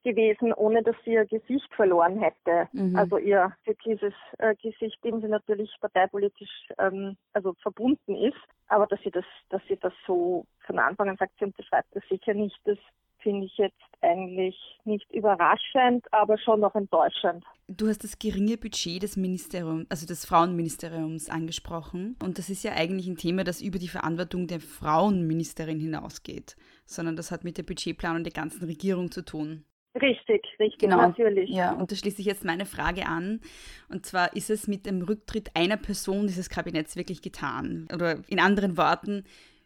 gewesen, 0.04 0.54
ohne 0.54 0.84
dass 0.84 0.96
sie 1.04 1.14
ihr 1.14 1.26
Gesicht 1.26 1.74
verloren 1.76 2.20
hätte. 2.20 2.68
Mhm. 2.74 2.96
Also 2.96 3.18
ihr 3.18 3.54
türkises 3.66 4.14
äh, 4.38 4.56
Gesicht, 4.56 5.04
dem 5.04 5.22
sie 5.22 5.28
natürlich 5.28 5.72
parteipolitisch 5.80 6.68
ähm, 6.78 7.18
also 7.34 7.54
verbunden 7.62 8.16
ist. 8.16 8.38
Aber 8.68 8.88
dass 8.88 9.00
sie 9.02 9.12
das, 9.12 9.26
dass 9.50 9.62
sie 9.68 9.78
das 9.78 9.94
so 10.06 10.46
von 10.66 10.80
Anfang 10.80 11.10
an 11.10 11.18
sagt, 11.18 11.34
sie 11.40 11.46
unterschreibt 11.46 11.96
das 11.96 12.04
sicher 12.10 12.34
nicht, 12.34 12.60
das 12.66 12.78
finde 13.24 13.46
ich 13.46 13.58
jetzt 13.58 13.80
eigentlich 14.02 14.56
nicht 14.84 15.10
überraschend, 15.12 16.06
aber 16.12 16.38
schon 16.38 16.60
noch 16.60 16.76
enttäuschend. 16.76 17.44
Du 17.68 17.88
hast 17.88 18.04
das 18.04 18.20
geringe 18.20 18.58
Budget 18.58 19.02
des 19.02 19.16
Ministeriums, 19.16 19.90
also 19.90 20.06
des 20.06 20.26
Frauenministeriums 20.26 21.30
angesprochen. 21.30 22.18
Und 22.22 22.38
das 22.38 22.50
ist 22.50 22.64
ja 22.64 22.74
eigentlich 22.74 23.08
ein 23.08 23.16
Thema, 23.16 23.46
das 23.46 23.62
über 23.62 23.80
die 23.80 23.88
Verantwortung 23.88 24.48
der 24.48 24.60
Frauenministerin 24.60 25.80
hinausgeht, 25.80 26.58
sondern 26.86 27.16
das 27.16 27.32
hat 27.32 27.46
mit 27.46 27.58
der 27.58 27.64
Budgetplanung 27.64 28.24
der 28.24 28.34
ganzen 28.34 28.66
Regierung 28.66 29.10
zu 29.10 29.24
tun. 29.24 29.64
Richtig, 30.02 30.44
richtig, 30.60 30.80
genau. 30.80 30.98
natürlich. 30.98 31.50
Ja, 31.50 31.74
und 31.74 31.92
da 31.92 31.96
schließe 31.96 32.20
ich 32.20 32.26
jetzt 32.26 32.44
meine 32.44 32.66
Frage 32.66 33.06
an. 33.06 33.42
Und 33.90 34.06
zwar, 34.06 34.36
ist 34.36 34.50
es 34.50 34.68
mit 34.68 34.86
dem 34.86 35.04
Rücktritt 35.04 35.52
einer 35.56 35.78
Person 35.78 36.26
dieses 36.26 36.50
Kabinetts 36.50 36.96
wirklich 36.96 37.22
getan? 37.22 37.88
Oder 37.94 38.22
in 38.28 38.40
anderen 38.40 38.76
Worten, 38.76 39.24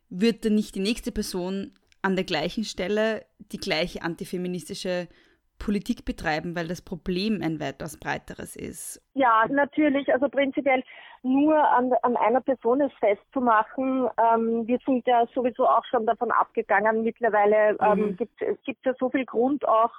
wird 0.09 0.45
dann 0.45 0.55
nicht 0.55 0.75
die 0.75 0.79
nächste 0.79 1.11
Person 1.11 1.71
an 2.01 2.15
der 2.15 2.25
gleichen 2.25 2.63
Stelle 2.63 3.25
die 3.51 3.57
gleiche 3.57 4.01
antifeministische 4.01 5.07
Politik 5.59 6.05
betreiben, 6.05 6.55
weil 6.55 6.67
das 6.67 6.81
Problem 6.81 7.41
ein 7.43 7.59
weitaus 7.59 7.99
breiteres 7.99 8.55
ist. 8.55 9.01
Ja, 9.13 9.45
natürlich. 9.49 10.11
Also 10.13 10.29
prinzipiell 10.29 10.83
nur 11.23 11.57
an, 11.57 11.91
an 12.03 12.15
einer 12.17 12.41
Person 12.41 12.81
es 12.81 12.91
festzumachen. 12.99 14.07
Ähm, 14.17 14.67
wir 14.67 14.77
sind 14.85 15.07
ja 15.07 15.25
sowieso 15.33 15.67
auch 15.67 15.83
schon 15.85 16.05
davon 16.05 16.31
abgegangen. 16.31 17.03
Mittlerweile 17.03 17.77
ähm, 17.81 17.99
mhm. 17.99 18.17
gibt 18.17 18.41
es 18.41 18.57
ja 18.85 18.93
so 18.99 19.09
viel 19.09 19.25
Grund 19.25 19.67
auch 19.67 19.91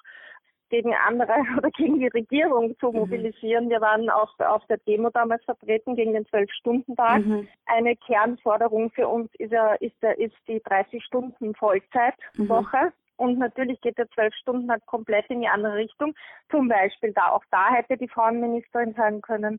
gegen 0.71 0.95
andere 0.95 1.33
oder 1.57 1.71
gegen 1.71 1.99
die 1.99 2.09
Regierung 2.09 2.79
zu 2.79 2.91
mhm. 2.91 2.99
mobilisieren. 2.99 3.65
Mhm. 3.67 3.71
Wir 3.71 3.81
waren 3.81 4.11
auch 4.11 4.39
auf 4.41 4.67
der 4.67 4.77
Demo 4.79 5.11
damals 5.11 5.45
vertreten 5.45 5.95
gegen 5.97 6.13
den 6.13 6.27
Zwölf-Stunden-Tag. 6.27 7.25
Mhm. 7.25 7.49
Eine 7.67 7.97
Kernforderung 7.97 8.91
für 8.91 9.09
uns 9.09 9.31
ist, 9.39 9.53
ja, 9.53 9.75
ist, 9.75 9.95
ist 10.19 10.37
die 10.47 10.61
30-Stunden-Vollzeitwoche. 10.61 12.93
Und 13.19 13.39
natürlich 13.39 13.81
geht 13.81 13.99
der 13.99 14.09
zwölf 14.11 14.35
Stunden 14.37 14.71
halt 14.71 14.87
komplett 14.87 15.27
in 15.29 15.41
die 15.41 15.49
andere 15.49 15.75
Richtung. 15.75 16.15
Zum 16.51 16.69
Beispiel 16.69 17.13
da, 17.13 17.33
auch 17.33 17.45
da 17.51 17.71
hätte 17.71 17.97
die 17.97 18.09
Frauenministerin 18.09 18.95
sagen 18.95 19.21
können, 19.21 19.59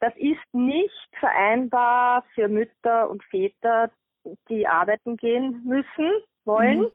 das 0.00 0.14
ist 0.16 0.42
nicht 0.52 1.08
vereinbar 1.18 2.24
für 2.34 2.48
Mütter 2.48 3.08
und 3.08 3.24
Väter, 3.24 3.90
die 4.48 4.66
arbeiten 4.66 5.16
gehen 5.16 5.62
müssen, 5.64 6.10
wollen. 6.44 6.80
Mhm 6.80 6.92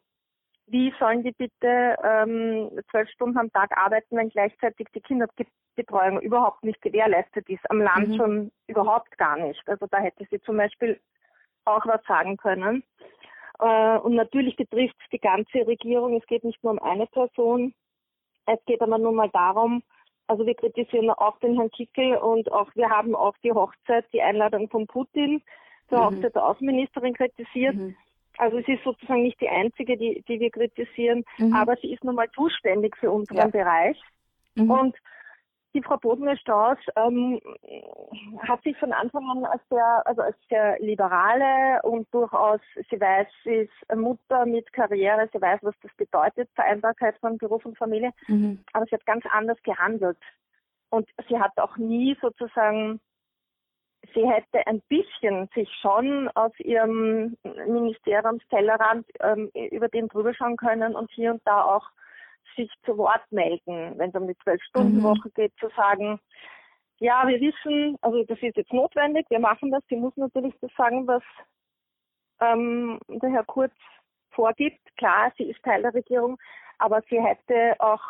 wie 0.67 0.93
sollen 0.99 1.23
die 1.23 1.31
bitte 1.31 1.95
ähm, 2.03 2.69
zwölf 2.91 3.09
Stunden 3.11 3.37
am 3.37 3.51
Tag 3.51 3.75
arbeiten, 3.77 4.17
wenn 4.17 4.29
gleichzeitig 4.29 4.87
die 4.93 5.01
Kinderbetreuung 5.01 6.21
überhaupt 6.21 6.63
nicht 6.63 6.81
gewährleistet 6.81 7.47
ist, 7.49 7.69
am 7.71 7.81
Land 7.81 8.09
mhm. 8.09 8.15
schon 8.15 8.51
überhaupt 8.67 9.17
gar 9.17 9.37
nicht. 9.37 9.61
Also 9.67 9.87
da 9.89 9.99
hätte 9.99 10.25
sie 10.29 10.41
zum 10.41 10.57
Beispiel 10.57 10.99
auch 11.65 11.85
was 11.85 12.03
sagen 12.05 12.37
können. 12.37 12.83
Äh, 13.59 13.97
und 13.99 14.15
natürlich 14.15 14.55
betrifft 14.55 14.95
es 15.03 15.09
die 15.11 15.19
ganze 15.19 15.65
Regierung. 15.65 16.17
Es 16.17 16.25
geht 16.27 16.43
nicht 16.43 16.63
nur 16.63 16.73
um 16.73 16.79
eine 16.79 17.07
Person. 17.07 17.73
Es 18.45 18.63
geht 18.65 18.81
aber 18.81 18.97
nur 18.97 19.11
mal 19.11 19.29
darum, 19.29 19.83
also 20.27 20.45
wir 20.45 20.55
kritisieren 20.55 21.09
auch 21.09 21.39
den 21.39 21.55
Herrn 21.55 21.71
Kickel 21.71 22.17
und 22.17 22.51
auch 22.51 22.69
wir 22.75 22.89
haben 22.89 23.15
auch 23.15 23.35
die 23.43 23.51
Hochzeit, 23.51 24.05
die 24.13 24.21
Einladung 24.21 24.69
von 24.69 24.85
Putin 24.85 25.41
zur 25.89 25.99
mhm. 25.99 26.03
Hochzeit 26.05 26.35
der 26.35 26.45
Außenministerin 26.45 27.13
kritisiert. 27.13 27.75
Mhm. 27.75 27.95
Also 28.37 28.59
sie 28.65 28.73
ist 28.73 28.83
sozusagen 28.83 29.23
nicht 29.23 29.39
die 29.41 29.49
einzige, 29.49 29.97
die, 29.97 30.23
die 30.27 30.39
wir 30.39 30.51
kritisieren, 30.51 31.23
mhm. 31.37 31.53
aber 31.53 31.75
sie 31.77 31.93
ist 31.93 32.03
nun 32.03 32.15
mal 32.15 32.29
zuständig 32.31 32.95
für 32.97 33.09
unseren 33.09 33.37
ja. 33.37 33.47
Bereich. 33.47 33.99
Mhm. 34.55 34.69
Und 34.69 34.95
die 35.77 35.83
Frau 35.83 35.97
Bodmer-Strauß 35.97 36.79
ähm, 36.95 37.39
hat 38.39 38.63
sich 38.63 38.75
von 38.77 38.91
Anfang 38.93 39.29
an 39.29 39.45
als 39.45 39.61
sehr, 39.69 40.01
also 40.05 40.23
als 40.23 40.35
sehr 40.49 40.79
liberale 40.79 41.79
und 41.83 42.07
durchaus, 42.11 42.59
sie 42.89 42.99
weiß, 42.99 43.27
sie 43.43 43.67
ist 43.67 43.95
Mutter 43.95 44.47
mit 44.47 44.73
Karriere, 44.73 45.29
sie 45.31 45.39
weiß, 45.39 45.59
was 45.61 45.75
das 45.83 45.91
bedeutet, 45.95 46.49
Vereinbarkeit 46.55 47.15
von 47.19 47.37
Beruf 47.37 47.63
und 47.65 47.77
Familie, 47.77 48.11
mhm. 48.27 48.63
aber 48.73 48.85
sie 48.85 48.95
hat 48.95 49.05
ganz 49.05 49.23
anders 49.31 49.61
gehandelt. 49.61 50.17
Und 50.89 51.07
sie 51.29 51.39
hat 51.39 51.55
auch 51.57 51.77
nie 51.77 52.17
sozusagen 52.21 52.99
sie 54.13 54.25
hätte 54.25 54.65
ein 54.65 54.81
bisschen 54.87 55.49
sich 55.53 55.69
schon 55.81 56.29
aus 56.29 56.53
ihrem 56.59 57.35
Ministeriumstellerrand 57.43 59.05
ähm, 59.19 59.51
über 59.53 59.89
den 59.89 60.07
drüber 60.07 60.33
schauen 60.33 60.55
können 60.55 60.95
und 60.95 61.11
hier 61.11 61.31
und 61.31 61.41
da 61.45 61.63
auch 61.63 61.89
sich 62.55 62.71
zu 62.85 62.97
Wort 62.97 63.23
melden, 63.31 63.97
wenn 63.97 64.09
es 64.09 64.15
um 64.15 64.27
die 64.27 64.37
Zwölf-Stunden-Woche 64.43 65.29
mhm. 65.29 65.33
geht, 65.35 65.53
zu 65.59 65.69
sagen, 65.75 66.19
ja, 66.99 67.27
wir 67.27 67.39
wissen, 67.39 67.97
also 68.01 68.23
das 68.23 68.41
ist 68.41 68.57
jetzt 68.57 68.73
notwendig, 68.73 69.25
wir 69.29 69.39
machen 69.39 69.71
das. 69.71 69.83
Sie 69.87 69.95
muss 69.95 70.15
natürlich 70.17 70.55
das 70.61 70.71
sagen, 70.75 71.07
was 71.07 71.23
ähm, 72.41 72.99
der 73.07 73.29
Herr 73.29 73.45
Kurz 73.45 73.73
vorgibt. 74.31 74.79
Klar, 74.97 75.31
sie 75.37 75.43
ist 75.43 75.61
Teil 75.63 75.81
der 75.81 75.93
Regierung, 75.93 76.37
aber 76.79 77.01
sie 77.09 77.21
hätte 77.21 77.75
auch 77.79 78.01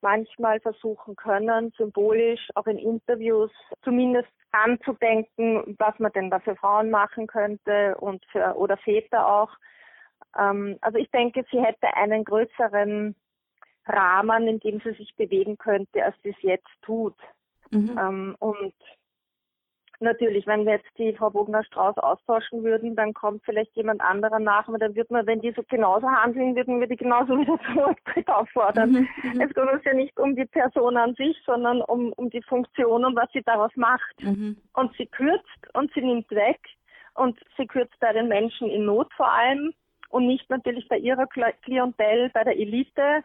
manchmal 0.00 0.60
versuchen 0.60 1.16
können, 1.16 1.72
symbolisch 1.76 2.48
auch 2.54 2.66
in 2.66 2.78
Interviews 2.78 3.50
zumindest 3.82 4.28
anzudenken, 4.52 5.76
was 5.78 5.98
man 5.98 6.12
denn 6.12 6.30
da 6.30 6.38
für 6.38 6.56
Frauen 6.56 6.90
machen 6.90 7.26
könnte 7.26 7.96
und 7.98 8.24
für 8.26 8.56
oder 8.56 8.76
Väter 8.76 9.26
auch. 9.26 9.50
Ähm, 10.38 10.78
also 10.80 10.98
ich 10.98 11.10
denke, 11.10 11.44
sie 11.50 11.60
hätte 11.60 11.94
einen 11.94 12.24
größeren 12.24 13.16
Rahmen, 13.88 14.46
in 14.48 14.60
dem 14.60 14.80
sie 14.80 14.92
sich 14.92 15.14
bewegen 15.16 15.58
könnte, 15.58 16.04
als 16.04 16.16
sie 16.22 16.30
es 16.30 16.42
jetzt 16.42 16.68
tut. 16.82 17.16
Mhm. 17.70 17.98
Ähm, 17.98 18.36
und 18.38 18.74
Natürlich, 20.00 20.46
wenn 20.46 20.64
wir 20.64 20.74
jetzt 20.74 20.96
die 20.96 21.12
Frau 21.12 21.28
Bogner-Strauß 21.30 21.98
austauschen 21.98 22.62
würden, 22.62 22.94
dann 22.94 23.14
kommt 23.14 23.42
vielleicht 23.44 23.74
jemand 23.74 24.00
anderer 24.00 24.38
nach, 24.38 24.68
aber 24.68 24.78
dann 24.78 24.94
wird 24.94 25.10
man, 25.10 25.26
wenn 25.26 25.40
die 25.40 25.50
so 25.50 25.62
genauso 25.68 26.08
handeln, 26.08 26.54
würden 26.54 26.78
wir 26.78 26.86
die 26.86 26.96
genauso 26.96 27.36
wieder 27.38 27.58
zum 27.66 27.78
Rücktritt 27.80 28.28
auffordern. 28.28 28.92
Mhm, 28.92 29.08
mhm, 29.22 29.40
es 29.40 29.48
geht 29.48 29.58
uns 29.58 29.84
ja 29.84 29.94
nicht 29.94 30.18
um 30.20 30.36
die 30.36 30.44
Person 30.44 30.96
an 30.96 31.14
sich, 31.16 31.36
sondern 31.44 31.80
um, 31.82 32.12
um 32.12 32.30
die 32.30 32.42
Funktion 32.42 33.04
und 33.04 33.16
was 33.16 33.28
sie 33.32 33.42
daraus 33.42 33.72
macht. 33.74 34.22
Mhm. 34.22 34.56
Und 34.74 34.94
sie 34.96 35.06
kürzt 35.06 35.74
und 35.74 35.92
sie 35.94 36.02
nimmt 36.02 36.30
weg 36.30 36.60
und 37.14 37.36
sie 37.56 37.66
kürzt 37.66 37.98
bei 37.98 38.12
den 38.12 38.28
Menschen 38.28 38.70
in 38.70 38.84
Not 38.84 39.12
vor 39.14 39.32
allem 39.32 39.74
und 40.10 40.28
nicht 40.28 40.48
natürlich 40.48 40.86
bei 40.86 40.98
ihrer 40.98 41.26
Klientel, 41.26 42.30
bei 42.32 42.44
der 42.44 42.56
Elite, 42.56 43.24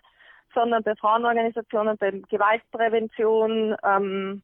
sondern 0.54 0.84
bei 0.84 0.96
Frauenorganisationen, 0.96 1.98
bei 1.98 2.12
Gewaltprävention, 2.30 3.76
ähm, 3.84 4.44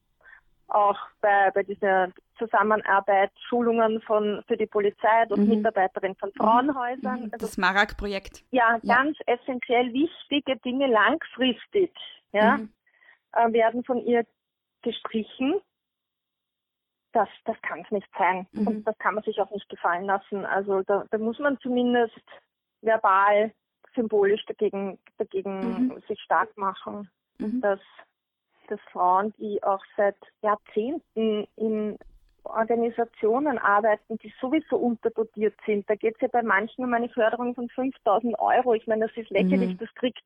auch 0.68 0.98
bei, 1.20 1.50
bei 1.52 1.62
dieser 1.62 2.12
Zusammenarbeit, 2.38 3.30
Schulungen 3.48 4.00
von, 4.02 4.42
für 4.46 4.56
die 4.56 4.66
Polizei 4.66 5.26
und 5.28 5.40
mhm. 5.40 5.56
Mitarbeiterin 5.56 6.14
von 6.16 6.32
Frauenhäusern. 6.32 7.20
Mhm. 7.20 7.30
Also, 7.32 7.46
das 7.46 7.58
Marak-Projekt. 7.58 8.44
Ja, 8.50 8.78
ganz 8.86 9.18
ja. 9.26 9.34
essentiell 9.34 9.92
wichtige 9.92 10.56
Dinge 10.58 10.86
langfristig 10.86 11.92
ja, 12.32 12.58
mhm. 12.58 12.70
äh, 13.32 13.52
werden 13.52 13.84
von 13.84 13.98
ihr 13.98 14.24
gestrichen. 14.82 15.60
Das, 17.12 17.28
das 17.44 17.60
kann 17.62 17.80
es 17.80 17.90
nicht 17.90 18.08
sein. 18.16 18.46
Mhm. 18.52 18.66
Und 18.66 18.84
das 18.84 18.96
kann 18.98 19.14
man 19.14 19.24
sich 19.24 19.40
auch 19.40 19.50
nicht 19.50 19.68
gefallen 19.68 20.04
lassen. 20.04 20.46
Also 20.46 20.82
da, 20.82 21.04
da 21.10 21.18
muss 21.18 21.38
man 21.38 21.58
zumindest 21.58 22.22
verbal, 22.80 23.52
symbolisch 23.94 24.44
dagegen, 24.46 24.98
dagegen 25.18 25.88
mhm. 25.88 26.02
sich 26.08 26.20
stark 26.20 26.56
machen. 26.56 27.10
Mhm. 27.38 27.60
dass 27.60 27.80
dass 28.70 28.80
Frauen, 28.92 29.34
die 29.38 29.62
auch 29.62 29.82
seit 29.96 30.16
Jahrzehnten 30.42 31.46
in 31.56 31.98
Organisationen 32.44 33.58
arbeiten, 33.58 34.16
die 34.18 34.32
sowieso 34.40 34.76
unterdotiert 34.76 35.54
sind. 35.66 35.88
Da 35.90 35.94
geht 35.94 36.14
es 36.14 36.20
ja 36.22 36.28
bei 36.28 36.42
manchen 36.42 36.84
um 36.84 36.94
eine 36.94 37.08
Förderung 37.08 37.54
von 37.54 37.68
5000 37.68 38.38
Euro. 38.38 38.74
Ich 38.74 38.86
meine, 38.86 39.06
das 39.06 39.16
ist 39.16 39.30
lächerlich. 39.30 39.72
Mhm. 39.72 39.78
Das 39.78 39.94
kriegt, 39.96 40.22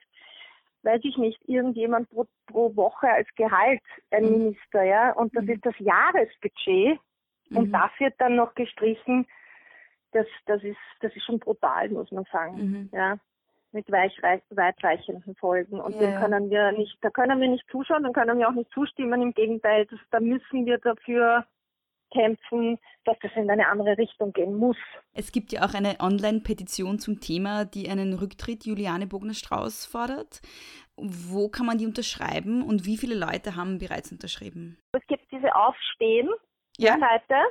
weiß 0.82 1.00
ich 1.04 1.16
nicht, 1.16 1.40
irgendjemand 1.48 2.08
pro, 2.10 2.26
pro 2.46 2.76
Woche 2.76 3.08
als 3.08 3.28
Gehalt, 3.34 3.82
ein 4.10 4.24
mhm. 4.24 4.30
Minister, 4.30 4.84
ja. 4.84 5.12
Und 5.12 5.34
das 5.34 5.44
mhm. 5.44 5.50
ist 5.50 5.66
das 5.66 5.78
Jahresbudget. 5.78 6.98
Und 7.50 7.68
mhm. 7.68 7.72
das 7.72 7.90
wird 7.98 8.14
dann 8.18 8.36
noch 8.36 8.54
gestrichen. 8.54 9.26
Das, 10.12 10.26
das 10.46 10.62
ist, 10.62 10.78
das 11.00 11.14
ist 11.16 11.24
schon 11.24 11.40
brutal, 11.40 11.88
muss 11.88 12.12
man 12.12 12.24
sagen, 12.30 12.56
mhm. 12.56 12.90
ja 12.92 13.18
mit 13.74 13.90
weitreichenden 13.90 15.34
Folgen. 15.36 15.80
Und 15.80 16.00
yeah. 16.00 16.20
können 16.20 16.48
wir 16.50 16.72
nicht, 16.72 16.96
da 17.02 17.10
können 17.10 17.40
wir 17.40 17.48
nicht 17.48 17.64
zuschauen, 17.70 18.04
dann 18.04 18.12
können 18.12 18.38
wir 18.38 18.48
auch 18.48 18.54
nicht 18.54 18.70
zustimmen. 18.72 19.20
Im 19.20 19.34
Gegenteil, 19.34 19.86
das, 19.86 19.98
da 20.10 20.20
müssen 20.20 20.64
wir 20.64 20.78
dafür 20.78 21.44
kämpfen, 22.12 22.78
dass 23.04 23.16
das 23.20 23.32
in 23.34 23.50
eine 23.50 23.68
andere 23.68 23.98
Richtung 23.98 24.32
gehen 24.32 24.56
muss. 24.56 24.76
Es 25.12 25.32
gibt 25.32 25.52
ja 25.52 25.64
auch 25.64 25.74
eine 25.74 25.96
Online-Petition 26.00 26.98
zum 26.98 27.20
Thema, 27.20 27.64
die 27.64 27.88
einen 27.90 28.14
Rücktritt 28.14 28.64
Juliane 28.64 29.06
Bogner-Strauß 29.06 29.86
fordert. 29.86 30.40
Wo 30.96 31.48
kann 31.48 31.66
man 31.66 31.78
die 31.78 31.86
unterschreiben 31.86 32.62
und 32.62 32.86
wie 32.86 32.96
viele 32.96 33.16
Leute 33.16 33.56
haben 33.56 33.78
bereits 33.78 34.12
unterschrieben? 34.12 34.78
Es 34.92 35.04
gibt 35.08 35.24
diese 35.32 35.54
Aufstehen-Seite. 35.54 36.34
Ja? 36.78 37.44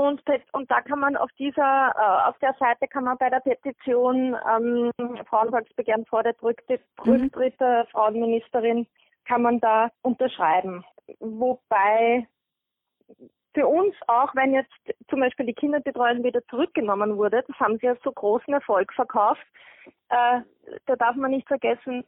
Und, 0.00 0.22
und 0.52 0.70
da 0.70 0.80
kann 0.80 0.98
man 0.98 1.14
auf 1.14 1.30
dieser, 1.32 1.94
äh, 1.94 2.28
auf 2.30 2.38
der 2.38 2.54
Seite 2.54 2.88
kann 2.88 3.04
man 3.04 3.18
bei 3.18 3.28
der 3.28 3.40
Petition 3.40 4.34
ähm, 4.50 4.90
Frauenvolksbegehren 5.26 6.06
vor 6.06 6.22
der 6.22 6.34
Rücktritt, 6.42 6.80
mhm. 7.04 7.30
der 7.60 7.86
Frauenministerin 7.92 8.86
kann 9.26 9.42
man 9.42 9.60
da 9.60 9.90
unterschreiben. 10.00 10.86
Wobei 11.18 12.26
für 13.52 13.66
uns 13.66 13.94
auch, 14.06 14.34
wenn 14.34 14.54
jetzt 14.54 14.72
zum 15.10 15.20
Beispiel 15.20 15.44
die 15.44 15.52
Kinderbetreuung 15.52 16.24
wieder 16.24 16.42
zurückgenommen 16.46 17.18
wurde, 17.18 17.44
das 17.46 17.60
haben 17.60 17.76
sie 17.78 17.88
als 17.88 18.00
so 18.02 18.10
großen 18.10 18.54
Erfolg 18.54 18.94
verkauft, 18.94 19.44
äh, 20.08 20.40
da 20.86 20.96
darf 20.96 21.14
man 21.16 21.32
nicht 21.32 21.46
vergessen, 21.46 22.04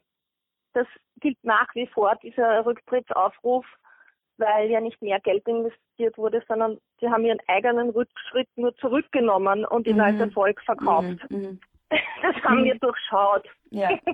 das 0.73 0.87
gilt 1.21 1.37
nach 1.45 1.69
wie 1.75 1.89
vor, 1.89 2.17
dieser 2.23 2.65
Rücktrittsaufruf, 2.65 3.67
weil 4.43 4.71
ja 4.71 4.81
nicht 4.81 5.01
mehr 5.01 5.21
Geld 5.21 5.47
investiert 5.47 6.19
wurde, 6.19 6.43
sondern 6.49 6.79
sie 7.01 7.09
haben 7.09 7.25
ihren 7.25 7.41
eigenen 7.47 7.91
Rückschritt 7.91 8.49
nur 8.57 8.75
zurückgenommen 8.77 9.65
und 9.65 9.87
ihn 9.87 9.97
mhm. 9.97 10.03
als 10.03 10.21
Erfolg 10.21 10.61
verkauft. 10.63 11.31
Mhm. 11.31 11.39
mhm. 11.39 11.61
Das 12.23 12.37
haben 12.45 12.61
mhm. 12.61 12.65
wir 12.65 12.79
durchschaut. 12.79 13.47
Ja. 13.71 13.91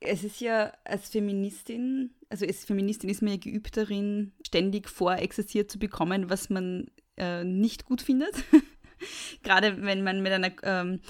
Es 0.00 0.22
ist 0.22 0.40
ja 0.40 0.72
als 0.84 1.10
Feministin, 1.10 2.14
also 2.30 2.46
als 2.46 2.64
Feministin 2.64 3.10
ist 3.10 3.20
man 3.20 3.32
ja 3.32 3.38
geübt 3.38 3.76
darin, 3.76 4.32
ständig 4.46 4.88
vorexerziert 4.88 5.72
zu 5.72 5.80
bekommen, 5.80 6.30
was 6.30 6.50
man 6.50 6.86
äh, 7.16 7.42
nicht 7.42 7.84
gut 7.84 8.00
findet. 8.00 8.44
Gerade 9.42 9.82
wenn 9.82 10.04
man 10.04 10.22
mit 10.22 10.30
einer 10.30 10.52
ähm, 10.62 11.00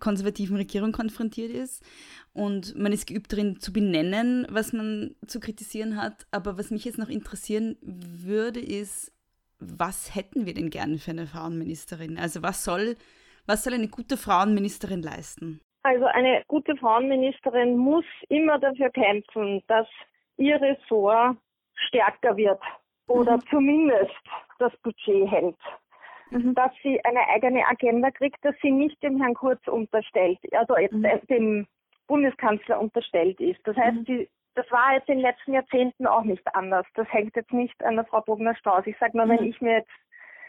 konservativen 0.00 0.56
Regierung 0.56 0.90
konfrontiert 0.90 1.52
ist. 1.52 1.84
Und 2.34 2.76
man 2.76 2.92
ist 2.92 3.06
geübt 3.06 3.32
darin 3.32 3.60
zu 3.60 3.72
benennen, 3.72 4.46
was 4.50 4.72
man 4.72 5.14
zu 5.26 5.38
kritisieren 5.38 5.96
hat. 5.96 6.26
Aber 6.32 6.58
was 6.58 6.70
mich 6.70 6.84
jetzt 6.84 6.98
noch 6.98 7.08
interessieren 7.08 7.76
würde, 7.80 8.58
ist, 8.60 9.12
was 9.60 10.14
hätten 10.14 10.44
wir 10.44 10.52
denn 10.52 10.68
gerne 10.68 10.98
für 10.98 11.12
eine 11.12 11.26
Frauenministerin? 11.26 12.18
Also 12.18 12.42
was 12.42 12.64
soll, 12.64 12.96
was 13.46 13.62
soll 13.62 13.74
eine 13.74 13.88
gute 13.88 14.16
Frauenministerin 14.16 15.00
leisten? 15.00 15.60
Also 15.84 16.06
eine 16.06 16.42
gute 16.48 16.76
Frauenministerin 16.76 17.76
muss 17.76 18.04
immer 18.28 18.58
dafür 18.58 18.90
kämpfen, 18.90 19.62
dass 19.68 19.86
ihr 20.36 20.60
Ressort 20.60 21.36
stärker 21.88 22.36
wird 22.36 22.60
oder 23.06 23.36
mhm. 23.36 23.42
zumindest 23.50 24.12
das 24.58 24.72
Budget 24.78 25.30
hält. 25.30 25.58
Mhm. 26.30 26.54
Dass 26.54 26.72
sie 26.82 26.98
eine 27.04 27.20
eigene 27.28 27.64
Agenda 27.66 28.10
kriegt, 28.10 28.44
dass 28.44 28.54
sie 28.62 28.70
nicht 28.70 29.00
dem 29.02 29.20
Herrn 29.20 29.34
Kurz 29.34 29.60
unterstellt, 29.68 30.38
also 30.52 30.76
jetzt 30.78 30.94
mhm. 30.94 31.26
dem 31.28 31.66
Bundeskanzler 32.06 32.80
unterstellt 32.80 33.40
ist. 33.40 33.60
Das 33.64 33.76
heißt, 33.76 33.96
mhm. 33.98 34.04
die, 34.04 34.28
das 34.54 34.70
war 34.70 34.94
jetzt 34.94 35.08
in 35.08 35.16
den 35.16 35.26
letzten 35.26 35.52
Jahrzehnten 35.52 36.06
auch 36.06 36.24
nicht 36.24 36.42
anders. 36.54 36.86
Das 36.94 37.10
hängt 37.12 37.34
jetzt 37.36 37.52
nicht 37.52 37.82
an 37.84 37.96
der 37.96 38.04
Frau 38.04 38.20
Bogner-Strauß. 38.20 38.86
Ich 38.86 38.98
sage 38.98 39.16
mal, 39.16 39.28
wenn 39.28 39.40
mhm. 39.40 39.50
ich 39.50 39.60
mir 39.60 39.78
jetzt, 39.78 39.90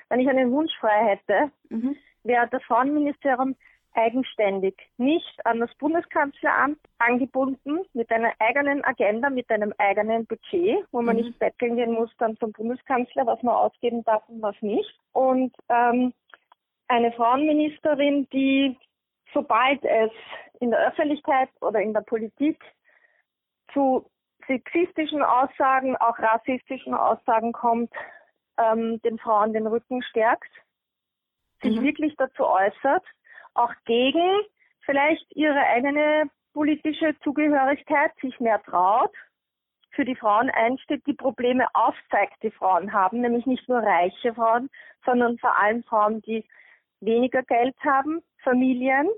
wenn 0.10 0.20
ich 0.20 0.30
einen 0.30 0.52
Wunsch 0.52 0.76
frei 0.80 1.18
hätte, 1.18 1.52
mhm. 1.70 1.96
wäre 2.24 2.48
das 2.50 2.64
Frauenministerium 2.64 3.56
eigenständig, 3.96 4.76
nicht 4.98 5.46
an 5.46 5.60
das 5.60 5.74
Bundeskanzleramt 5.76 6.80
angebunden, 7.00 7.86
mit 7.94 8.12
einer 8.12 8.34
eigenen 8.40 8.84
Agenda, 8.84 9.30
mit 9.30 9.50
einem 9.50 9.74
eigenen 9.78 10.26
Budget, 10.26 10.86
wo 10.92 11.02
man 11.02 11.16
mhm. 11.16 11.24
nicht 11.24 11.40
betteln 11.40 11.78
gehen 11.78 11.94
muss 11.94 12.12
dann 12.18 12.38
zum 12.38 12.52
Bundeskanzler, 12.52 13.26
was 13.26 13.42
man 13.42 13.56
ausgeben 13.56 14.04
darf 14.04 14.28
und 14.28 14.42
was 14.42 14.56
nicht. 14.62 15.00
Und 15.14 15.56
ähm, 15.70 16.14
eine 16.88 17.12
Frauenministerin, 17.14 18.28
die 18.32 18.78
sobald 19.34 19.84
es 19.84 20.12
in 20.60 20.72
der 20.72 20.88
Öffentlichkeit 20.88 21.50
oder 21.62 21.82
in 21.82 21.94
der 21.94 22.02
Politik 22.02 22.62
zu 23.74 24.10
sexistischen 24.48 25.24
Aussagen, 25.24 25.96
auch 25.98 26.18
rassistischen 26.20 26.94
Aussagen 26.94 27.52
kommt, 27.52 27.92
ähm, 28.58 29.02
den 29.02 29.18
Frauen 29.18 29.54
den 29.54 29.68
Rücken 29.68 30.02
stärkt, 30.04 30.52
sich 31.62 31.80
mhm. 31.80 31.84
wirklich 31.84 32.16
dazu 32.18 32.46
äußert, 32.46 33.04
auch 33.54 33.74
gegen 33.86 34.42
vielleicht 34.82 35.26
ihre 35.36 35.60
eigene 35.60 36.30
politische 36.54 37.16
Zugehörigkeit 37.24 38.12
sich 38.22 38.40
mehr 38.40 38.62
traut, 38.64 39.14
für 39.92 40.06
die 40.06 40.16
Frauen 40.16 40.50
einsteht, 40.50 41.06
die 41.08 41.14
Probleme 41.14 41.68
aufzeigt, 41.74 42.44
die 42.44 42.52
Frauen 42.52 42.94
haben, 42.94 43.22
nämlich 43.22 43.46
nicht 43.46 43.68
nur 43.68 43.80
reiche 43.80 44.34
Frauen, 44.34 44.70
sondern 45.06 45.38
vor 45.38 45.58
allem 45.58 45.84
Frauen, 45.84 46.22
die 46.22 46.46
weniger 47.06 47.44
Geld 47.44 47.76
haben, 47.84 48.22
Familien, 48.44 49.10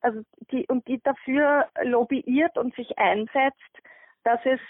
also 0.00 0.22
die 0.50 0.66
und 0.68 0.86
die 0.86 1.00
dafür 1.02 1.66
lobbyiert 1.82 2.56
und 2.56 2.74
sich 2.74 2.98
einsetzt, 2.98 3.78
dass 4.24 4.40
es 4.44 4.60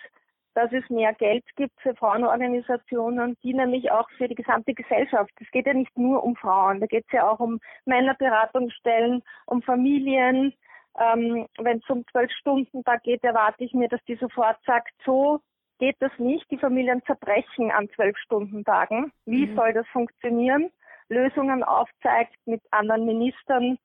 dass 0.54 0.72
es 0.72 0.90
mehr 0.90 1.14
Geld 1.14 1.44
gibt 1.54 1.80
für 1.80 1.94
Frauenorganisationen, 1.94 3.36
die 3.44 3.54
nämlich 3.54 3.92
auch 3.92 4.10
für 4.16 4.26
die 4.26 4.34
gesamte 4.34 4.74
Gesellschaft. 4.74 5.30
Es 5.40 5.48
geht 5.52 5.66
ja 5.66 5.72
nicht 5.72 5.96
nur 5.96 6.24
um 6.24 6.34
Frauen, 6.34 6.80
da 6.80 6.86
geht 6.86 7.04
es 7.06 7.12
ja 7.12 7.30
auch 7.30 7.38
um 7.38 7.60
Männerberatungsstellen, 7.84 9.22
um 9.46 9.62
Familien. 9.62 10.52
Ähm, 10.98 11.46
Wenn 11.58 11.78
es 11.78 11.88
um 11.88 12.04
zwölf 12.10 12.32
Stunden 12.32 12.82
da 12.82 12.96
geht, 12.96 13.22
erwarte 13.22 13.62
ich 13.62 13.72
mir, 13.72 13.88
dass 13.88 14.02
die 14.08 14.16
sofort 14.16 14.56
sagt, 14.66 14.90
so 15.04 15.38
geht 15.78 15.94
das 16.00 16.10
nicht. 16.18 16.50
Die 16.50 16.58
Familien 16.58 17.04
zerbrechen 17.06 17.70
an 17.70 17.88
zwölf 17.94 18.18
Stunden 18.18 18.64
Tagen. 18.64 19.12
Wie 19.26 19.46
mhm. 19.46 19.54
soll 19.54 19.72
das 19.72 19.86
funktionieren? 19.92 20.72
Lösungen 21.08 21.62
aufzeigt, 21.62 22.36
mit 22.46 22.62
anderen 22.70 23.06
Ministern 23.06 23.78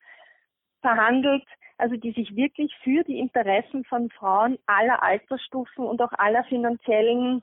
verhandelt, 0.82 1.46
also 1.78 1.96
die 1.96 2.12
sich 2.12 2.36
wirklich 2.36 2.74
für 2.84 3.04
die 3.04 3.20
Interessen 3.20 3.84
von 3.86 4.10
Frauen 4.12 4.58
aller 4.66 5.02
Altersstufen 5.02 5.86
und 5.86 6.02
auch 6.02 6.12
aller 6.14 6.44
finanziellen, 6.46 7.42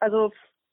also 0.00 0.32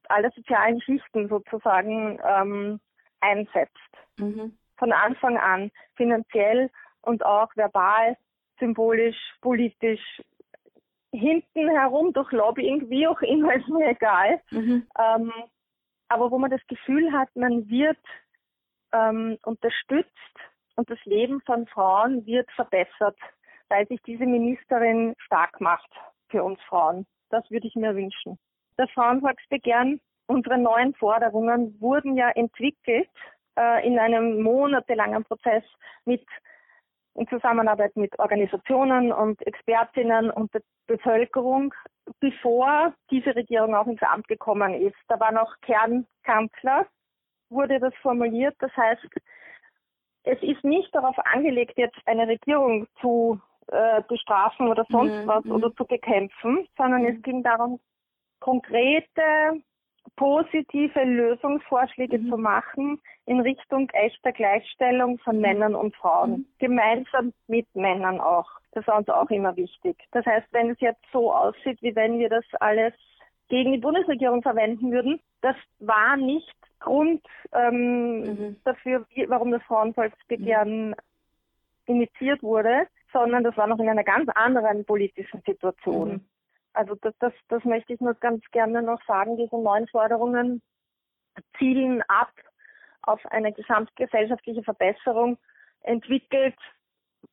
aller 0.10 0.32
sozialen 0.32 0.82
Schichten 0.82 1.28
sozusagen 1.30 2.20
ähm, 2.26 2.80
einsetzt. 3.20 3.78
Mhm. 4.18 4.58
Von 4.78 4.92
Anfang 4.92 5.38
an, 5.38 5.72
finanziell 5.96 6.70
und 7.02 7.26
auch 7.26 7.56
verbal, 7.56 8.18
symbolisch, 8.60 9.18
politisch, 9.42 10.22
hinten 11.12 11.70
herum 11.70 12.12
durch 12.14 12.32
Lobbying, 12.32 12.90
wie 12.90 13.08
auch 13.08 13.22
immer, 13.22 13.54
ist 13.54 13.68
mir 13.68 13.90
egal. 13.90 14.42
Mhm. 14.52 14.88
Ähm, 15.00 15.34
aber 16.10 16.32
wo 16.32 16.38
man 16.38 16.52
das 16.52 16.66
Gefühl 16.68 17.12
hat, 17.12 17.30
man 17.36 17.70
wird 17.70 17.98
ähm, 18.94 19.38
unterstützt 19.44 20.12
und 20.76 20.90
das 20.90 21.04
Leben 21.06 21.42
von 21.42 21.68
Frauen 21.68 22.26
wird 22.26 22.50
verbessert, 22.52 23.18
weil 23.70 23.88
sich 23.88 24.02
diese 24.04 24.26
Ministerin 24.26 25.14
stark 25.18 25.60
macht 25.62 25.90
für 26.30 26.44
uns 26.44 26.60
Frauen. 26.68 27.06
Das 27.30 27.50
würde 27.50 27.68
ich 27.68 27.76
mir 27.76 27.96
wünschen. 27.96 28.38
Das 28.78 28.90
Frauenvolksbegehren, 28.92 30.02
unsere 30.28 30.58
neuen 30.58 30.94
Forderungen 30.96 31.80
wurden 31.80 32.16
ja 32.16 32.30
entwickelt 32.30 33.10
äh, 33.58 33.86
in 33.86 34.00
einem 34.00 34.42
monatelangen 34.42 35.24
Prozess 35.24 35.64
mit 36.06 36.26
in 37.16 37.28
Zusammenarbeit 37.28 37.96
mit 37.96 38.18
Organisationen 38.18 39.12
und 39.12 39.46
Expertinnen 39.46 40.32
und 40.32 40.54
der 40.54 40.62
Bevölkerung, 40.88 41.74
bevor 42.20 42.94
diese 43.12 43.36
Regierung 43.36 43.76
auch 43.76 43.86
ins 43.86 44.02
Amt 44.02 44.28
gekommen 44.28 44.74
ist. 44.74 44.98
Da 45.08 45.20
war 45.20 45.32
noch 45.32 45.56
Kernkanzler, 45.62 46.88
wurde 47.54 47.80
das 47.80 47.94
formuliert. 48.02 48.56
Das 48.60 48.76
heißt, 48.76 49.08
es 50.24 50.42
ist 50.42 50.64
nicht 50.64 50.94
darauf 50.96 51.18
angelegt, 51.20 51.78
jetzt 51.78 52.00
eine 52.06 52.28
Regierung 52.28 52.88
zu 53.02 53.40
äh, 53.68 54.02
bestrafen 54.08 54.68
oder 54.68 54.86
sonst 54.90 55.14
mhm. 55.14 55.28
was 55.28 55.46
oder 55.46 55.70
mhm. 55.70 55.76
zu 55.76 55.86
bekämpfen, 55.86 56.68
sondern 56.78 57.04
mhm. 57.04 57.08
es 57.08 57.22
ging 57.24 57.44
darum, 57.44 57.80
konkrete, 58.40 59.22
positive 60.16 61.04
Lösungsvorschläge 61.04 62.20
mhm. 62.20 62.30
zu 62.30 62.38
machen 62.38 63.02
in 63.26 63.40
Richtung 63.40 63.90
echter 63.92 64.32
Gleichstellung 64.32 65.18
von 65.20 65.38
mhm. 65.38 65.42
Männern 65.42 65.76
und 65.76 65.96
Frauen. 65.96 66.32
Mhm. 66.32 66.46
Gemeinsam 66.60 67.34
mit 67.48 67.68
Männern 67.74 68.20
auch. 68.20 68.50
Das 68.72 68.86
war 68.88 68.98
uns 68.98 69.10
auch 69.10 69.30
immer 69.30 69.56
wichtig. 69.56 69.98
Das 70.12 70.26
heißt, 70.26 70.48
wenn 70.52 70.72
es 70.72 70.80
jetzt 70.80 71.04
so 71.12 71.34
aussieht, 71.34 71.82
wie 71.82 71.96
wenn 71.96 72.20
wir 72.20 72.30
das 72.30 72.46
alles 72.60 72.94
gegen 73.50 73.72
die 73.72 73.80
Bundesregierung 73.80 74.42
verwenden 74.42 74.92
würden, 74.92 75.20
das 75.42 75.56
war 75.80 76.18
nicht 76.18 76.56
Grund 76.84 77.26
ähm, 77.54 78.20
mhm. 78.20 78.56
dafür, 78.66 79.06
wie, 79.10 79.26
warum 79.30 79.52
das 79.52 79.64
Frauenvolksbegehren 79.64 80.90
mhm. 80.90 80.96
initiiert 81.86 82.44
wurde, 82.44 82.88
sondern 83.14 83.44
das 83.44 83.56
war 83.56 83.68
noch 83.68 83.80
in 83.80 83.88
einer 83.88 84.04
ganz 84.04 84.30
anderen 84.36 84.84
politischen 84.84 85.42
Situation. 85.46 86.10
Mhm. 86.10 86.26
Also 86.74 86.96
das, 86.96 87.14
das, 87.20 87.34
das 87.48 87.64
möchte 87.64 87.94
ich 87.94 88.02
nur 88.02 88.16
ganz 88.16 88.44
gerne 88.52 88.82
noch 88.82 89.02
sagen. 89.06 89.38
Diese 89.38 89.56
neuen 89.56 89.88
Forderungen 89.88 90.62
zielen 91.58 92.02
ab 92.10 92.32
auf 93.02 93.26
eine 93.28 93.54
gesamtgesellschaftliche 93.54 94.64
Verbesserung, 94.64 95.38
entwickelt 95.82 96.58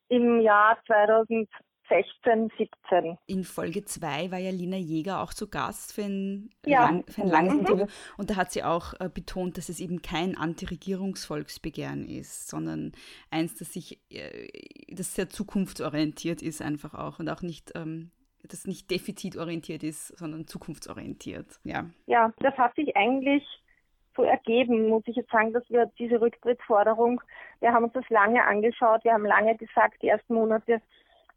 im 0.08 0.40
Jahr 0.40 0.78
2000 0.86 1.48
16, 1.90 2.50
17. 2.56 3.18
In 3.26 3.44
Folge 3.44 3.84
2 3.84 4.30
war 4.30 4.38
ja 4.38 4.50
Lina 4.50 4.76
Jäger 4.76 5.20
auch 5.20 5.34
zu 5.34 5.50
Gast 5.50 5.92
für 5.92 6.04
ein, 6.04 6.50
ja. 6.64 6.84
lang, 6.84 7.04
für 7.06 7.22
ein 7.22 7.28
langes 7.28 7.52
mhm. 7.54 7.60
Interview 7.60 7.86
und 8.16 8.30
da 8.30 8.36
hat 8.36 8.52
sie 8.52 8.62
auch 8.62 8.94
äh, 9.00 9.10
betont, 9.12 9.58
dass 9.58 9.68
es 9.68 9.80
eben 9.80 10.00
kein 10.00 10.38
Antiregierungsvolksbegehren 10.38 12.08
ist, 12.08 12.48
sondern 12.48 12.92
eins, 13.30 13.58
das 13.58 13.72
sich, 13.72 14.00
äh, 14.10 14.48
das 14.88 15.14
sehr 15.14 15.28
zukunftsorientiert 15.28 16.40
ist 16.40 16.62
einfach 16.62 16.94
auch 16.94 17.18
und 17.18 17.28
auch 17.28 17.42
nicht 17.42 17.72
ähm, 17.74 18.10
das 18.48 18.66
nicht 18.66 18.90
defizitorientiert 18.90 19.82
ist, 19.82 20.18
sondern 20.18 20.46
zukunftsorientiert. 20.46 21.60
Ja. 21.64 21.84
ja, 22.06 22.32
das 22.38 22.56
hat 22.56 22.74
sich 22.74 22.96
eigentlich 22.96 23.44
so 24.16 24.22
ergeben, 24.22 24.88
muss 24.88 25.02
ich 25.06 25.16
jetzt 25.16 25.30
sagen, 25.30 25.52
dass 25.52 25.68
wir 25.70 25.90
diese 25.98 26.20
Rücktrittsforderung, 26.20 27.20
wir 27.60 27.72
haben 27.72 27.84
uns 27.84 27.92
das 27.92 28.08
lange 28.08 28.44
angeschaut, 28.44 29.04
wir 29.04 29.12
haben 29.12 29.26
lange 29.26 29.56
gesagt, 29.56 30.02
die 30.02 30.08
ersten 30.08 30.34
Monate 30.34 30.80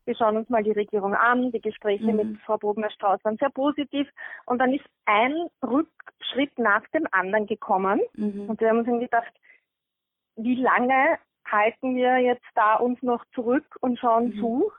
wir 0.05 0.15
schauen 0.15 0.37
uns 0.37 0.49
mal 0.49 0.63
die 0.63 0.71
Regierung 0.71 1.13
an, 1.13 1.51
die 1.51 1.61
Gespräche 1.61 2.11
mhm. 2.11 2.15
mit 2.15 2.41
Frau 2.41 2.57
Bogner-Strauß 2.57 3.23
waren 3.23 3.37
sehr 3.37 3.49
positiv 3.49 4.07
und 4.45 4.59
dann 4.59 4.73
ist 4.73 4.85
ein 5.05 5.47
Rückschritt 5.63 6.57
nach 6.57 6.85
dem 6.93 7.07
anderen 7.11 7.47
gekommen 7.47 8.01
mhm. 8.15 8.49
und 8.49 8.59
wir 8.59 8.69
haben 8.69 8.79
uns 8.79 8.99
gedacht, 8.99 9.33
wie 10.35 10.55
lange 10.55 11.17
halten 11.45 11.95
wir 11.95 12.17
jetzt 12.17 12.45
da 12.55 12.75
uns 12.75 13.01
noch 13.01 13.23
zurück 13.33 13.77
und 13.81 13.99
schauen 13.99 14.35
mhm. 14.35 14.39
zu? 14.39 14.71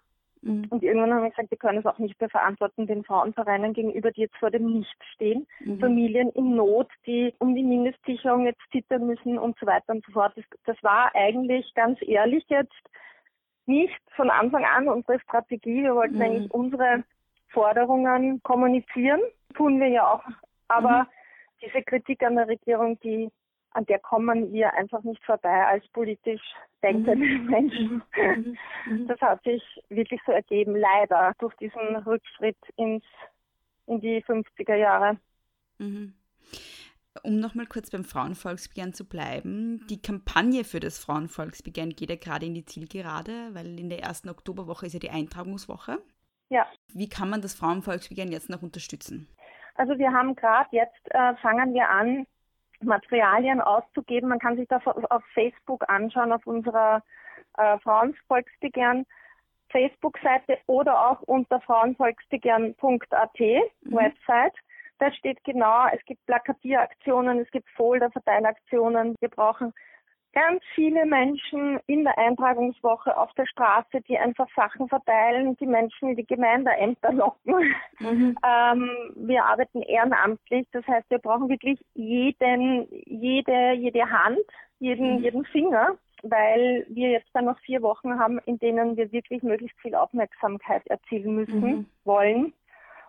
Mhm. 0.42 0.66
Und 0.68 0.82
irgendwann 0.82 1.12
haben 1.12 1.22
wir 1.22 1.30
gesagt, 1.30 1.50
wir 1.50 1.58
können 1.58 1.78
es 1.78 1.87
auch 1.87 1.98
nicht 1.98 2.20
mehr 2.20 2.28
verantworten 2.28 2.87
den 2.87 3.04
Frauenvereinen 3.04 3.72
gegenüber, 3.72 4.10
die 4.10 4.22
jetzt 4.22 4.37
vor 4.37 4.50
dem 4.50 4.66
Nichts 4.66 5.04
stehen. 5.14 5.46
Mhm. 5.60 5.80
Familien 5.80 6.30
in 6.30 6.54
Not, 6.54 6.88
die 7.06 7.34
um 7.38 7.54
die 7.54 7.62
Mindestsicherung 7.62 8.44
jetzt 8.44 8.60
zittern 8.70 9.06
müssen 9.06 9.38
und 9.38 9.58
so 9.58 9.66
weiter 9.66 9.94
und 9.94 10.04
so 10.04 10.12
fort. 10.12 10.34
Das, 10.37 10.44
das 10.64 10.82
war 10.82 11.14
eigentlich 11.14 11.72
ganz 11.74 11.98
ehrlich 12.02 12.44
jetzt 12.48 12.74
nicht 13.66 14.00
von 14.16 14.31
Anfang 14.31 14.64
an 14.64 14.88
unsere 14.88 15.20
Strategie. 15.20 15.83
Wir 15.83 15.94
wollten 15.94 16.16
mhm. 16.16 16.22
eigentlich 16.22 16.50
unsere 16.53 17.05
Forderungen 17.48 18.42
kommunizieren. 18.42 19.20
Tun 19.55 19.81
wir 19.81 19.88
ja 19.88 20.07
auch. 20.12 20.24
Aber 20.68 21.05
mhm. 21.05 21.07
diese 21.62 21.83
Kritik 21.83 22.22
an 22.22 22.37
der 22.37 22.48
Regierung, 22.48 22.98
die 23.00 23.31
an 23.70 23.87
der 23.87 23.98
kommen 23.98 24.53
wir 24.53 24.72
einfach 24.74 25.03
nicht 25.03 25.24
vorbei 25.24 25.66
als 25.66 25.87
politisch 25.88 26.42
denkende 26.83 27.27
mhm. 27.27 27.46
Menschen. 27.46 28.03
Mhm. 28.16 28.57
Mhm. 28.87 29.07
Das 29.09 29.20
hat 29.20 29.42
sich 29.42 29.62
wirklich 29.88 30.20
so 30.27 30.33
ergeben, 30.33 30.77
leider, 30.77 31.33
durch 31.38 31.55
diesen 31.57 31.96
Rückschritt 31.96 32.59
ins, 32.77 33.05
in 33.87 34.00
die 34.00 34.22
50er 34.22 34.77
Jahre. 34.77 35.16
Um 37.22 37.38
nochmal 37.38 37.66
kurz 37.66 37.90
beim 37.90 38.05
Frauenvolksbegehren 38.05 38.92
zu 38.92 39.05
bleiben, 39.05 39.87
die 39.88 40.03
Kampagne 40.03 40.64
für 40.64 40.81
das 40.81 40.98
Frauenvolksbegehren 40.98 41.90
geht 41.90 42.11
ja 42.11 42.16
gerade 42.16 42.46
in 42.46 42.55
die 42.55 42.64
Zielgerade, 42.64 43.50
weil 43.53 43.79
in 43.79 43.88
der 43.88 44.00
ersten 44.03 44.29
Oktoberwoche 44.29 44.87
ist 44.87 44.94
ja 44.94 44.98
die 44.98 45.11
Eintragungswoche. 45.11 45.98
Ja. 46.48 46.66
Wie 46.92 47.09
kann 47.09 47.31
man 47.31 47.40
das 47.40 47.55
Frauenvolksbegehren 47.55 48.33
jetzt 48.33 48.50
noch 48.50 48.62
unterstützen? 48.62 49.29
Also 49.77 49.98
wir 49.98 50.12
haben 50.12 50.35
gerade 50.35 50.68
jetzt, 50.72 51.11
äh, 51.11 51.35
fangen 51.37 51.72
wir 51.72 51.88
an, 51.88 52.27
Materialien 52.81 53.61
auszugeben. 53.61 54.29
Man 54.29 54.38
kann 54.38 54.57
sich 54.57 54.68
das 54.68 54.85
auf 54.87 55.22
Facebook 55.33 55.88
anschauen, 55.88 56.33
auf 56.33 56.46
unserer 56.46 57.03
äh, 57.57 57.79
Frauenvolksbegehren 57.79 59.07
Facebook-Seite 59.70 60.59
oder 60.66 61.11
auch 61.11 61.22
unter 61.22 61.61
frauenvolksbegehren.at 61.61 63.40
mhm. 63.40 63.96
Website. 63.96 64.55
Da 64.98 65.12
steht 65.12 65.42
genau, 65.44 65.87
es 65.92 66.04
gibt 66.04 66.24
Plakatieraktionen, 66.26 67.40
es 67.40 67.50
gibt 67.50 67.68
Folderverteilaktionen. 67.70 69.16
Wir 69.20 69.28
brauchen 69.28 69.72
ganz 70.35 70.62
viele 70.74 71.07
Menschen 71.07 71.78
in 71.87 72.04
der 72.04 72.18
Eintragungswoche 72.18 73.16
auf 73.16 73.33
der 73.35 73.46
Straße, 73.46 74.00
die 74.09 74.18
einfach 74.18 74.48
Sachen 74.54 74.88
verteilen, 74.88 75.57
die 75.57 75.66
Menschen 75.66 76.11
in 76.11 76.16
die 76.16 76.26
Gemeindeämter 76.26 77.12
locken. 77.12 77.74
Mhm. 78.00 78.37
Ähm, 78.44 78.90
wir 79.14 79.44
arbeiten 79.44 79.83
ehrenamtlich, 79.83 80.66
das 80.72 80.87
heißt, 80.87 81.09
wir 81.09 81.18
brauchen 81.18 81.48
wirklich 81.48 81.80
jeden, 81.94 82.87
jede, 83.07 83.72
jede 83.72 84.11
Hand, 84.11 84.38
jeden, 84.80 85.16
mhm. 85.16 85.22
jeden 85.22 85.44
Finger, 85.46 85.96
weil 86.22 86.87
wir 86.88 87.11
jetzt 87.11 87.28
dann 87.33 87.46
noch 87.46 87.59
vier 87.61 87.83
Wochen 87.83 88.18
haben, 88.18 88.38
in 88.46 88.59
denen 88.59 88.96
wir 88.96 89.12
wirklich 89.12 89.42
möglichst 89.42 89.80
viel 89.80 89.94
Aufmerksamkeit 89.94 90.87
erzielen 90.88 91.37
müssen, 91.37 91.61
mhm. 91.61 91.87
wollen. 92.04 92.52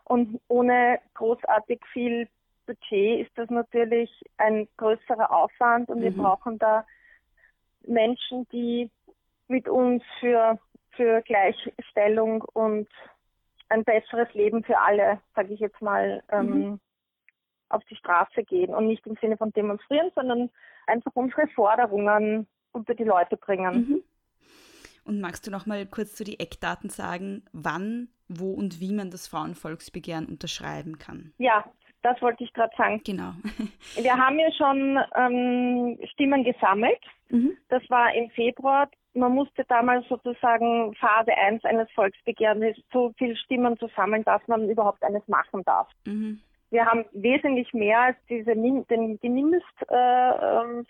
Und 0.05 0.39
ohne 0.47 0.99
großartig 1.15 1.81
viel 1.91 2.27
Budget 2.65 3.27
ist 3.27 3.37
das 3.37 3.49
natürlich 3.49 4.09
ein 4.37 4.67
größerer 4.77 5.31
Aufwand 5.31 5.89
und 5.89 6.01
wir 6.01 6.11
mhm. 6.11 6.17
brauchen 6.17 6.59
da 6.59 6.85
Menschen, 7.87 8.47
die 8.51 8.89
mit 9.47 9.67
uns 9.67 10.03
für, 10.19 10.59
für 10.91 11.21
Gleichstellung 11.21 12.43
und 12.53 12.87
ein 13.69 13.83
besseres 13.83 14.31
Leben 14.33 14.63
für 14.63 14.77
alle, 14.79 15.19
sage 15.35 15.53
ich 15.53 15.59
jetzt 15.59 15.81
mal, 15.81 16.23
ähm, 16.29 16.47
mhm. 16.47 16.79
auf 17.69 17.83
die 17.85 17.95
Straße 17.95 18.43
gehen 18.43 18.73
und 18.73 18.87
nicht 18.87 19.05
im 19.07 19.15
Sinne 19.21 19.37
von 19.37 19.51
demonstrieren, 19.51 20.11
sondern 20.15 20.49
einfach 20.87 21.11
unsere 21.15 21.47
Forderungen 21.47 22.47
unter 22.71 22.93
die 22.93 23.03
Leute 23.03 23.37
bringen. 23.37 23.75
Mhm. 23.75 24.03
Und 25.05 25.21
magst 25.21 25.45
du 25.45 25.51
noch 25.51 25.65
mal 25.65 25.85
kurz 25.85 26.15
zu 26.15 26.23
die 26.23 26.39
Eckdaten 26.39 26.89
sagen, 26.89 27.43
wann, 27.53 28.09
wo 28.27 28.51
und 28.51 28.81
wie 28.81 28.91
man 28.91 29.11
das 29.11 29.27
Frauenvolksbegehren 29.27 30.25
unterschreiben 30.25 30.97
kann? 30.97 31.31
Ja, 31.37 31.63
das 32.01 32.21
wollte 32.21 32.43
ich 32.43 32.53
gerade 32.53 32.75
sagen. 32.75 33.01
Genau. 33.05 33.33
Wir 33.95 34.17
haben 34.17 34.39
ja 34.39 34.51
schon 34.51 34.99
ähm, 35.15 35.99
Stimmen 36.11 36.43
gesammelt. 36.43 36.99
Mhm. 37.29 37.55
Das 37.69 37.81
war 37.89 38.13
im 38.15 38.29
Februar. 38.31 38.89
Man 39.13 39.33
musste 39.33 39.63
damals 39.65 40.07
sozusagen 40.07 40.93
Phase 40.95 41.31
1 41.35 41.63
eines 41.65 41.89
Volksbegehrens 41.91 42.77
so 42.91 43.13
viele 43.17 43.35
Stimmen 43.37 43.77
zu 43.77 43.87
sammeln, 43.95 44.23
dass 44.23 44.41
man 44.47 44.69
überhaupt 44.69 45.03
eines 45.03 45.27
machen 45.27 45.63
darf. 45.65 45.87
Mhm. 46.05 46.39
Wir 46.69 46.85
haben 46.85 47.05
wesentlich 47.13 47.73
mehr 47.73 47.99
als 48.01 48.17
diese 48.27 48.53
den, 48.53 49.19
die 49.21 49.29
Mindestanzahl 49.29 50.81
äh, 50.81 50.83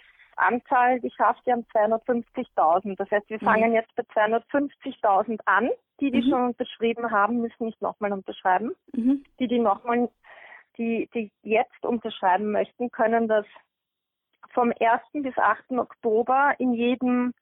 geschafft. 0.99 1.45
Wir 1.45 1.53
haben 1.53 1.65
250.000. 1.73 2.95
Das 2.97 3.09
heißt, 3.11 3.29
wir 3.29 3.37
mhm. 3.41 3.45
fangen 3.45 3.73
jetzt 3.73 3.93
bei 3.95 4.03
250.000 4.03 5.39
an. 5.45 5.69
Die, 5.99 6.11
die 6.11 6.21
mhm. 6.21 6.29
schon 6.29 6.45
unterschrieben 6.47 7.11
haben, 7.11 7.41
müssen 7.41 7.65
nicht 7.65 7.81
nochmal 7.81 8.11
unterschreiben. 8.11 8.75
Mhm. 8.93 9.23
Die, 9.39 9.47
die 9.47 9.59
nochmal 9.59 10.09
die, 10.77 11.09
die 11.13 11.31
jetzt 11.41 11.85
unterschreiben 11.85 12.51
möchten, 12.51 12.91
können 12.91 13.27
das 13.27 13.45
vom 14.53 14.73
1. 14.79 15.01
bis 15.13 15.37
8. 15.37 15.71
Oktober 15.71 16.53
in 16.59 16.73
jedem 16.73 17.33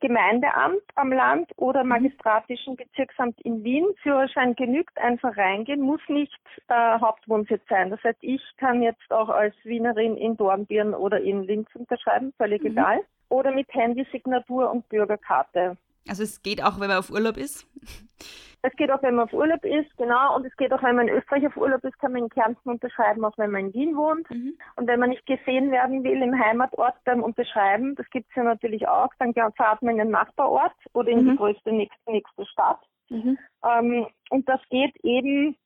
Gemeindeamt 0.00 0.82
am 0.94 1.12
Land 1.12 1.50
oder 1.56 1.82
mhm. 1.82 1.90
magistratischen 1.90 2.76
Bezirksamt 2.76 3.40
in 3.42 3.64
Wien. 3.64 3.86
Führerschein 4.02 4.54
genügt, 4.54 4.98
einfach 4.98 5.36
reingehen, 5.36 5.80
muss 5.80 6.00
nicht 6.08 6.38
äh, 6.68 6.98
Hauptwohnsitz 7.00 7.62
sein. 7.68 7.90
Das 7.90 8.02
heißt, 8.04 8.18
ich 8.20 8.42
kann 8.58 8.82
jetzt 8.82 9.10
auch 9.10 9.28
als 9.28 9.54
Wienerin 9.64 10.16
in 10.16 10.36
Dornbirn 10.36 10.94
oder 10.94 11.20
in 11.20 11.42
Linz 11.44 11.68
unterschreiben, 11.74 12.32
völlig 12.36 12.62
mhm. 12.62 12.72
egal. 12.72 13.00
Oder 13.28 13.50
mit 13.50 13.72
Handysignatur 13.72 14.70
und 14.70 14.88
Bürgerkarte. 14.88 15.76
Also 16.08 16.22
es 16.22 16.42
geht 16.42 16.62
auch, 16.62 16.80
wenn 16.80 16.88
man 16.88 16.98
auf 16.98 17.10
Urlaub 17.10 17.36
ist? 17.36 17.66
Es 18.62 18.74
geht 18.76 18.90
auch, 18.90 19.02
wenn 19.02 19.14
man 19.14 19.26
auf 19.26 19.32
Urlaub 19.32 19.64
ist, 19.64 19.96
genau. 19.96 20.34
Und 20.34 20.44
es 20.44 20.56
geht 20.56 20.72
auch, 20.72 20.82
wenn 20.82 20.96
man 20.96 21.06
in 21.08 21.14
Österreich 21.14 21.46
auf 21.46 21.56
Urlaub 21.56 21.84
ist, 21.84 21.98
kann 21.98 22.12
man 22.12 22.24
in 22.24 22.28
Kärnten 22.28 22.68
unterschreiben, 22.68 23.24
auch 23.24 23.36
wenn 23.38 23.50
man 23.50 23.66
in 23.66 23.74
Wien 23.74 23.96
wohnt. 23.96 24.28
Mhm. 24.28 24.58
Und 24.74 24.88
wenn 24.88 24.98
man 24.98 25.10
nicht 25.10 25.24
gesehen 25.26 25.70
werden 25.70 26.02
will 26.02 26.20
im 26.20 26.38
Heimatort 26.38 26.96
beim 27.04 27.22
Unterschreiben, 27.22 27.94
das 27.94 28.08
gibt 28.10 28.28
es 28.30 28.36
ja 28.36 28.42
natürlich 28.42 28.88
auch, 28.88 29.10
dann 29.18 29.34
fahrt 29.54 29.82
man 29.82 29.92
in 29.92 29.98
den 29.98 30.10
Nachbarort 30.10 30.74
oder 30.94 31.10
in 31.10 31.24
mhm. 31.24 31.30
die 31.30 31.36
größte 31.36 31.72
nächste, 31.72 32.10
nächste 32.10 32.46
Stadt. 32.46 32.80
Mhm. 33.08 33.38
Ähm, 33.64 34.06
und 34.30 34.48
das 34.48 34.60
geht 34.68 34.96
eben 35.04 35.56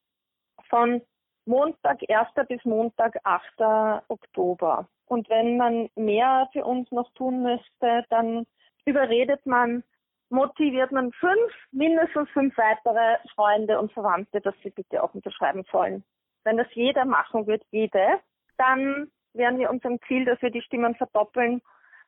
von 0.69 1.01
Montag 1.47 2.01
1. 2.09 2.49
bis 2.49 2.65
Montag 2.65 3.17
8. 3.25 4.05
Oktober. 4.09 4.89
Und 5.07 5.29
wenn 5.31 5.57
man 5.57 5.89
mehr 5.97 6.49
für 6.53 6.65
uns 6.65 6.91
noch 6.93 7.11
tun 7.15 7.43
müsste, 7.43 8.05
dann 8.11 8.47
überredet 8.85 9.45
man 9.47 9.83
motiviert 10.31 10.93
man 10.93 11.13
fünf, 11.13 11.53
mindestens 11.73 12.29
fünf 12.31 12.57
weitere 12.57 13.19
Freunde 13.35 13.79
und 13.79 13.93
Verwandte, 13.93 14.41
dass 14.41 14.55
sie 14.63 14.71
bitte 14.71 15.03
auch 15.03 15.15
unterschreiben 15.15 15.65
sollen. 15.71 16.05
Wenn 16.45 16.57
das 16.57 16.69
jeder 16.73 17.05
machen 17.05 17.47
wird, 17.47 17.63
jede, 17.71 18.21
dann 18.57 19.11
wären 19.35 19.59
wir 19.59 19.71
unserem 19.71 20.01
Ziel, 20.07 20.25
dass 20.25 20.41
wir 20.41 20.51
die 20.51 20.63
Stimmen 20.63 20.95
verdoppeln, 20.95 21.61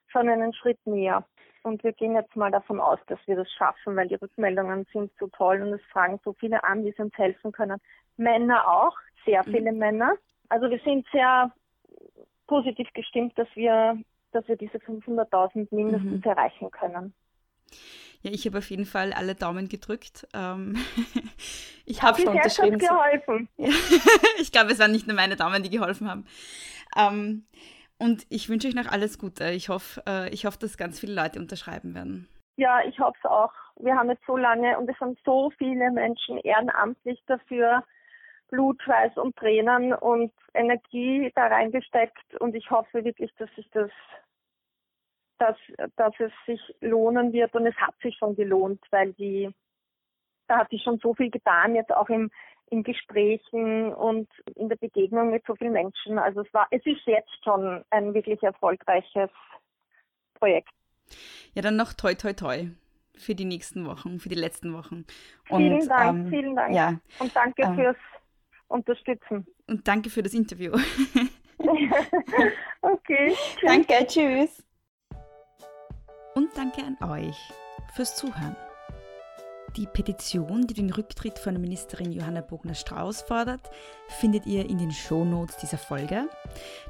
schon 0.08 0.28
einen 0.28 0.54
Schritt 0.54 0.78
näher. 0.87 1.24
Und 1.62 1.85
wir 1.85 1.92
gehen 1.92 2.14
jetzt 2.14 2.35
mal 2.35 2.50
davon 2.50 2.80
aus, 2.80 2.98
dass 3.06 3.20
wir 3.26 3.37
das 3.37 3.50
schaffen, 3.52 3.96
weil 3.96 4.08
die 4.08 4.16
Rückmeldungen 4.16 4.87
sind 4.92 5.12
so 5.18 5.28
toll 5.28 5.62
und 5.62 5.72
es 5.72 5.82
fragen 5.92 6.18
so 6.24 6.32
viele 6.32 6.64
an, 6.64 6.85
die 6.85 6.94
uns 6.98 7.16
helfen 7.16 7.52
können. 7.52 7.80
Männer 8.16 8.68
auch, 8.68 8.96
sehr 9.24 9.44
viele 9.44 9.72
mhm. 9.72 9.78
Männer. 9.78 10.14
Also 10.48 10.68
wir 10.70 10.80
sind 10.80 11.06
sehr 11.12 11.52
positiv 12.46 12.88
gestimmt, 12.94 13.38
dass 13.38 13.48
wir, 13.54 13.96
dass 14.32 14.46
wir 14.48 14.56
diese 14.56 14.78
500.000 14.78 15.68
mindestens 15.70 16.24
mhm. 16.24 16.30
erreichen 16.30 16.70
können. 16.70 17.14
Ja, 18.22 18.30
ich 18.30 18.46
habe 18.46 18.58
auf 18.58 18.70
jeden 18.70 18.87
Fall 18.87 19.12
alle 19.12 19.35
Daumen 19.35 19.68
gedrückt. 19.68 20.26
Ähm, 20.32 20.76
ich 21.87 22.02
habe 22.02 22.20
schon 22.20 22.28
unterschrieben. 22.28 22.80
Hat 22.80 22.88
geholfen. 22.88 23.48
ich 24.38 24.52
glaube, 24.52 24.72
es 24.72 24.78
waren 24.78 24.92
nicht 24.92 25.06
nur 25.06 25.16
meine 25.16 25.37
Daumen, 25.37 25.62
die 25.62 25.70
geholfen 25.70 26.08
haben. 26.08 26.26
Ähm, 26.96 27.46
und 27.98 28.26
ich 28.30 28.48
wünsche 28.48 28.68
euch 28.68 28.74
noch 28.74 28.90
alles 28.90 29.18
Gute. 29.18 29.50
Ich 29.50 29.68
hoffe, 29.68 30.02
äh, 30.08 30.28
ich 30.30 30.46
hoffe, 30.46 30.58
dass 30.61 30.76
ganz 30.76 31.00
viele 31.00 31.14
Leute 31.14 31.38
unterschreiben 31.38 31.94
werden. 31.94 32.28
Ja, 32.56 32.80
ich 32.85 32.98
hoffe 32.98 33.18
es 33.22 33.30
auch. 33.30 33.52
Wir 33.76 33.96
haben 33.96 34.11
jetzt 34.11 34.26
so 34.26 34.37
lange 34.37 34.78
und 34.78 34.88
es 34.88 34.98
haben 35.00 35.16
so 35.24 35.50
viele 35.58 35.90
Menschen 35.90 36.38
ehrenamtlich 36.38 37.20
dafür 37.26 37.82
Blut, 38.52 38.80
Schweiß 38.82 39.16
und 39.16 39.35
Tränen 39.37 39.94
und 39.94 40.32
Energie 40.52 41.32
da 41.35 41.46
reingesteckt 41.46 42.38
und 42.38 42.54
ich 42.54 42.70
hoffe 42.70 43.02
wirklich, 43.02 43.32
dass 43.38 43.48
sich 43.56 43.68
das 43.72 43.90
dass, 45.38 45.57
dass 45.97 46.12
es 46.18 46.33
sich 46.47 46.61
lohnen 46.81 47.33
wird 47.33 47.55
und 47.55 47.66
es 47.66 47.77
hat 47.77 47.95
sich 48.03 48.16
schon 48.16 48.37
gelohnt, 48.37 48.81
weil 48.90 49.12
die, 49.14 49.51
da 50.49 50.59
hat 50.59 50.71
sich 50.71 50.83
schon 50.83 50.99
so 50.99 51.14
viel 51.14 51.31
getan, 51.31 51.75
jetzt 51.75 51.92
auch 51.92 52.09
im, 52.09 52.31
in 52.71 52.83
Gesprächen 52.83 53.92
und 53.92 54.29
in 54.55 54.68
der 54.68 54.77
Begegnung 54.77 55.31
mit 55.31 55.45
so 55.47 55.55
vielen 55.57 55.73
Menschen. 55.73 56.18
Also 56.18 56.42
es 56.42 56.55
war, 56.55 56.66
es 56.71 56.85
ist 56.87 57.05
jetzt 57.07 57.45
schon 57.45 57.85
ein 57.90 58.14
wirklich 58.14 58.42
erfolgreiches 58.42 59.31
Projekt. 60.35 60.71
Ja, 61.55 61.62
dann 61.62 61.77
noch 61.77 61.92
toi 61.92 62.14
toi 62.14 62.33
toi. 62.33 62.68
für 63.16 63.35
die 63.35 63.45
nächsten 63.45 63.87
Wochen, 63.87 64.18
für 64.18 64.29
die 64.29 64.35
letzten 64.35 64.73
Wochen. 64.73 65.05
Und, 65.49 65.59
vielen 65.59 65.88
Dank, 65.88 66.18
ähm, 66.18 66.31
vielen 66.31 66.57
Dank. 66.57 66.75
Ja, 66.75 66.95
und 67.18 67.35
danke 67.37 67.62
ähm, 67.62 67.75
fürs 67.75 67.97
Unterstützen. 68.68 69.47
Und 69.66 69.87
danke 69.87 70.09
für 70.09 70.23
das 70.23 70.35
Interview. 70.35 70.73
okay. 72.83 73.35
Danke, 73.62 74.07
tschüss. 74.07 74.62
Und 76.35 76.49
danke 76.57 76.83
an 76.83 76.97
euch 77.11 77.37
fürs 77.95 78.16
Zuhören. 78.16 78.57
Die 79.77 79.87
Petition, 79.87 80.66
die 80.66 80.75
den 80.75 80.90
Rücktritt 80.90 81.38
von 81.38 81.59
Ministerin 81.59 82.12
Johanna 82.12 82.42
Bogner-Strauß 82.42 83.23
fordert, 83.23 83.71
findet 84.21 84.45
ihr 84.45 84.68
in 84.68 84.77
den 84.77 84.92
Shownotes 84.92 85.57
dieser 85.57 85.79
Folge. 85.79 86.29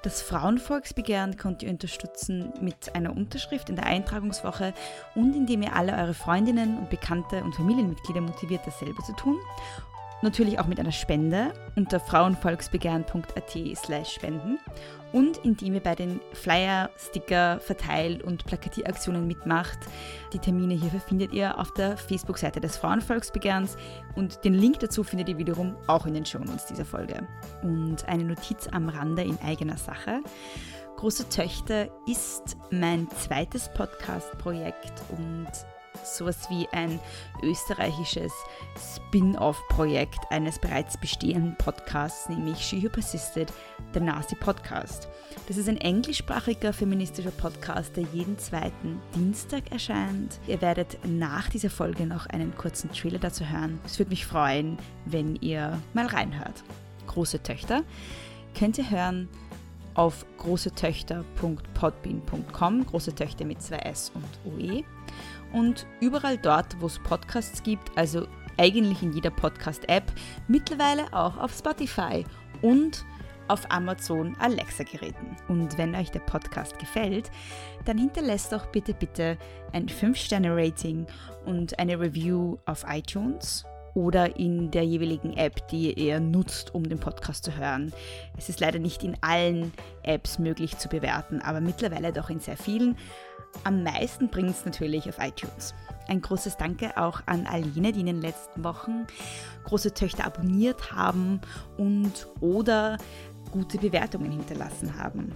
Das 0.02 0.20
Frauenvolksbegehren 0.22 1.36
könnt 1.36 1.62
ihr 1.62 1.70
unterstützen 1.70 2.52
mit 2.60 2.94
einer 2.96 3.16
Unterschrift 3.16 3.70
in 3.70 3.76
der 3.76 3.86
Eintragungswoche 3.86 4.74
und 5.14 5.36
indem 5.36 5.62
ihr 5.62 5.76
alle 5.76 5.96
eure 5.96 6.14
Freundinnen 6.14 6.76
und 6.76 6.90
Bekannte 6.90 7.44
und 7.44 7.54
Familienmitglieder 7.54 8.20
motiviert, 8.20 8.62
dasselbe 8.66 9.02
zu 9.04 9.12
tun 9.12 9.38
natürlich 10.22 10.58
auch 10.58 10.66
mit 10.66 10.78
einer 10.80 10.92
Spende 10.92 11.52
unter 11.76 12.00
frauenvolksbegehren.at 12.00 13.76
slash 13.76 14.14
spenden 14.14 14.58
und 15.12 15.38
indem 15.38 15.74
ihr 15.74 15.82
bei 15.82 15.94
den 15.94 16.20
Flyer, 16.32 16.90
Sticker, 16.96 17.60
Verteil- 17.60 18.22
und 18.22 18.44
Plakatieraktionen 18.46 19.26
mitmacht. 19.26 19.78
Die 20.32 20.38
Termine 20.38 20.74
hierfür 20.74 21.00
findet 21.00 21.32
ihr 21.32 21.58
auf 21.58 21.72
der 21.74 21.96
Facebook-Seite 21.96 22.60
des 22.60 22.76
Frauenvolksbegehrens 22.78 23.76
und 24.14 24.44
den 24.44 24.54
Link 24.54 24.80
dazu 24.80 25.04
findet 25.04 25.28
ihr 25.28 25.38
wiederum 25.38 25.76
auch 25.86 26.06
in 26.06 26.14
den 26.14 26.26
Shownotes 26.26 26.66
dieser 26.66 26.84
Folge. 26.84 27.26
Und 27.62 28.08
eine 28.08 28.24
Notiz 28.24 28.68
am 28.72 28.88
Rande 28.88 29.22
in 29.22 29.38
eigener 29.40 29.76
Sache. 29.76 30.20
Große 30.96 31.28
Töchter 31.28 31.88
ist 32.06 32.56
mein 32.70 33.08
zweites 33.10 33.68
Podcast-Projekt 33.74 34.92
und 35.10 35.48
sowas 36.04 36.48
wie 36.50 36.68
ein 36.72 36.98
österreichisches 37.42 38.32
Spin-off-Projekt 38.76 40.20
eines 40.30 40.58
bereits 40.58 40.96
bestehenden 40.96 41.56
Podcasts, 41.56 42.28
nämlich 42.28 42.58
She 42.58 42.82
Who 42.82 42.88
Persisted, 42.88 43.52
The 43.94 44.00
Nasty 44.00 44.34
Podcast. 44.34 45.08
Das 45.48 45.56
ist 45.56 45.68
ein 45.68 45.76
englischsprachiger 45.76 46.72
feministischer 46.72 47.30
Podcast, 47.30 47.96
der 47.96 48.04
jeden 48.12 48.38
zweiten 48.38 49.00
Dienstag 49.14 49.70
erscheint. 49.70 50.38
Ihr 50.46 50.60
werdet 50.60 50.98
nach 51.04 51.48
dieser 51.48 51.70
Folge 51.70 52.06
noch 52.06 52.26
einen 52.26 52.54
kurzen 52.56 52.90
Trailer 52.92 53.18
dazu 53.18 53.48
hören. 53.48 53.80
Es 53.84 53.98
würde 53.98 54.10
mich 54.10 54.26
freuen, 54.26 54.78
wenn 55.04 55.36
ihr 55.36 55.78
mal 55.94 56.06
reinhört. 56.06 56.62
Große 57.06 57.42
Töchter 57.42 57.82
könnt 58.58 58.78
ihr 58.78 58.90
hören 58.90 59.28
auf 59.94 60.24
großetöchter.podbean.com, 60.38 62.86
große 62.86 63.14
Töchter 63.14 63.44
mit 63.44 63.60
zwei 63.62 63.76
S 63.76 64.10
und 64.14 64.24
OE 64.44 64.82
und 65.52 65.86
überall 66.00 66.38
dort, 66.38 66.80
wo 66.80 66.86
es 66.86 66.98
Podcasts 66.98 67.62
gibt, 67.62 67.96
also 67.96 68.26
eigentlich 68.58 69.02
in 69.02 69.12
jeder 69.12 69.30
Podcast-App, 69.30 70.12
mittlerweile 70.48 71.12
auch 71.12 71.36
auf 71.38 71.52
Spotify 71.56 72.24
und 72.60 73.04
auf 73.48 73.70
Amazon 73.70 74.36
Alexa-Geräten. 74.38 75.36
Und 75.48 75.76
wenn 75.78 75.94
euch 75.94 76.10
der 76.10 76.20
Podcast 76.20 76.78
gefällt, 76.78 77.30
dann 77.84 77.98
hinterlasst 77.98 78.52
doch 78.52 78.66
bitte, 78.66 78.94
bitte 78.94 79.36
ein 79.72 79.86
5-Sterne-Rating 79.86 81.06
und 81.44 81.78
eine 81.78 81.98
Review 81.98 82.56
auf 82.66 82.84
iTunes 82.88 83.64
oder 83.94 84.36
in 84.36 84.70
der 84.70 84.84
jeweiligen 84.84 85.36
App, 85.36 85.68
die 85.68 85.92
ihr 85.92 86.20
nutzt, 86.20 86.74
um 86.74 86.88
den 86.88 86.98
Podcast 86.98 87.44
zu 87.44 87.56
hören. 87.56 87.92
Es 88.36 88.48
ist 88.48 88.60
leider 88.60 88.78
nicht 88.78 89.02
in 89.04 89.16
allen 89.20 89.72
Apps 90.02 90.38
möglich 90.38 90.78
zu 90.78 90.88
bewerten, 90.88 91.40
aber 91.40 91.60
mittlerweile 91.60 92.12
doch 92.12 92.30
in 92.30 92.40
sehr 92.40 92.56
vielen. 92.56 92.96
Am 93.64 93.82
meisten 93.82 94.28
bringt 94.28 94.50
es 94.50 94.64
natürlich 94.64 95.08
auf 95.08 95.18
iTunes. 95.18 95.74
Ein 96.08 96.20
großes 96.20 96.56
Danke 96.56 96.96
auch 96.96 97.20
an 97.26 97.46
Aline, 97.46 97.92
die 97.92 98.00
in 98.00 98.06
den 98.06 98.22
letzten 98.22 98.64
Wochen 98.64 99.06
große 99.64 99.94
Töchter 99.94 100.24
abonniert 100.24 100.92
haben 100.92 101.40
und 101.76 102.28
oder 102.40 102.96
gute 103.50 103.78
Bewertungen 103.78 104.32
hinterlassen 104.32 104.98
haben. 104.98 105.32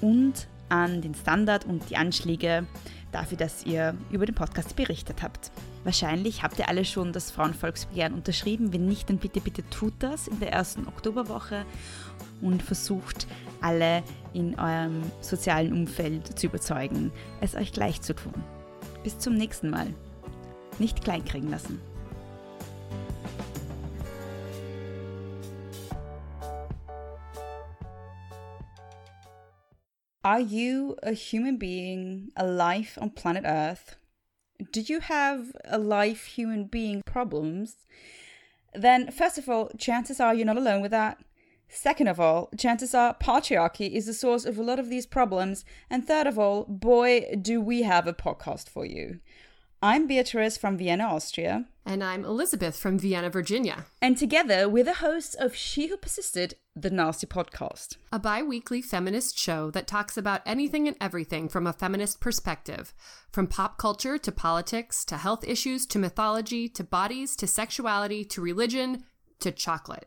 Und 0.00 0.48
an 0.68 1.02
den 1.02 1.14
Standard 1.14 1.66
und 1.66 1.88
die 1.90 1.96
Anschläge 1.96 2.66
dafür, 3.12 3.38
dass 3.38 3.64
ihr 3.64 3.94
über 4.10 4.26
den 4.26 4.34
Podcast 4.34 4.74
berichtet 4.74 5.22
habt. 5.22 5.50
Wahrscheinlich 5.84 6.42
habt 6.42 6.58
ihr 6.58 6.68
alle 6.68 6.84
schon 6.84 7.12
das 7.12 7.30
Frauenvolksbegehren 7.30 8.14
unterschrieben. 8.14 8.72
Wenn 8.72 8.86
nicht, 8.86 9.08
dann 9.08 9.18
bitte, 9.18 9.40
bitte 9.40 9.68
tut 9.70 9.94
das 10.00 10.28
in 10.28 10.40
der 10.40 10.52
ersten 10.52 10.86
Oktoberwoche 10.86 11.64
und 12.40 12.62
versucht 12.62 13.26
alle 13.60 14.02
in 14.32 14.58
eurem 14.58 15.02
sozialen 15.20 15.72
Umfeld 15.72 16.38
zu 16.38 16.46
überzeugen, 16.46 17.12
es 17.40 17.54
euch 17.54 17.72
gleich 17.72 18.00
zu 18.02 18.14
tun. 18.14 18.34
Bis 19.04 19.18
zum 19.18 19.34
nächsten 19.34 19.70
Mal. 19.70 19.88
Nicht 20.78 21.04
kleinkriegen 21.04 21.50
lassen. 21.50 21.80
Are 30.24 30.38
you 30.38 30.96
a 31.02 31.14
human 31.14 31.56
being 31.56 32.30
a 32.36 32.46
life 32.46 32.96
on 33.00 33.10
planet 33.10 33.42
Earth? 33.44 33.96
Do 34.70 34.80
you 34.80 35.00
have 35.00 35.50
a 35.64 35.78
life 35.78 36.26
human 36.26 36.66
being 36.66 37.02
problems? 37.04 37.74
Then, 38.72 39.10
first 39.10 39.36
of 39.36 39.48
all, 39.48 39.70
chances 39.76 40.20
are 40.20 40.32
you're 40.32 40.46
not 40.46 40.56
alone 40.56 40.80
with 40.80 40.92
that. 40.92 41.18
Second 41.68 42.06
of 42.06 42.20
all, 42.20 42.50
chances 42.56 42.94
are 42.94 43.16
patriarchy 43.20 43.90
is 43.90 44.06
the 44.06 44.14
source 44.14 44.44
of 44.44 44.58
a 44.58 44.62
lot 44.62 44.78
of 44.78 44.90
these 44.90 45.06
problems. 45.06 45.64
And 45.90 46.06
third 46.06 46.28
of 46.28 46.38
all, 46.38 46.66
boy, 46.66 47.34
do 47.42 47.60
we 47.60 47.82
have 47.82 48.06
a 48.06 48.12
podcast 48.12 48.68
for 48.68 48.86
you. 48.86 49.18
I'm 49.84 50.06
Beatrice 50.06 50.56
from 50.56 50.78
Vienna, 50.78 51.02
Austria. 51.06 51.64
And 51.84 52.04
I'm 52.04 52.24
Elizabeth 52.24 52.76
from 52.76 53.00
Vienna, 53.00 53.30
Virginia. 53.30 53.86
And 54.00 54.16
together, 54.16 54.68
we're 54.68 54.84
the 54.84 54.94
hosts 54.94 55.34
of 55.34 55.56
She 55.56 55.88
Who 55.88 55.96
Persisted, 55.96 56.54
the 56.76 56.88
Nasty 56.88 57.26
Podcast, 57.26 57.96
a 58.12 58.20
bi 58.20 58.44
weekly 58.44 58.80
feminist 58.80 59.36
show 59.36 59.72
that 59.72 59.88
talks 59.88 60.16
about 60.16 60.40
anything 60.46 60.86
and 60.86 60.96
everything 61.00 61.48
from 61.48 61.66
a 61.66 61.72
feminist 61.72 62.20
perspective 62.20 62.94
from 63.32 63.48
pop 63.48 63.76
culture 63.76 64.18
to 64.18 64.30
politics 64.30 65.04
to 65.06 65.16
health 65.16 65.42
issues 65.48 65.84
to 65.86 65.98
mythology 65.98 66.68
to 66.68 66.84
bodies 66.84 67.34
to 67.34 67.48
sexuality 67.48 68.24
to 68.26 68.40
religion 68.40 69.02
to 69.40 69.50
chocolate. 69.50 70.06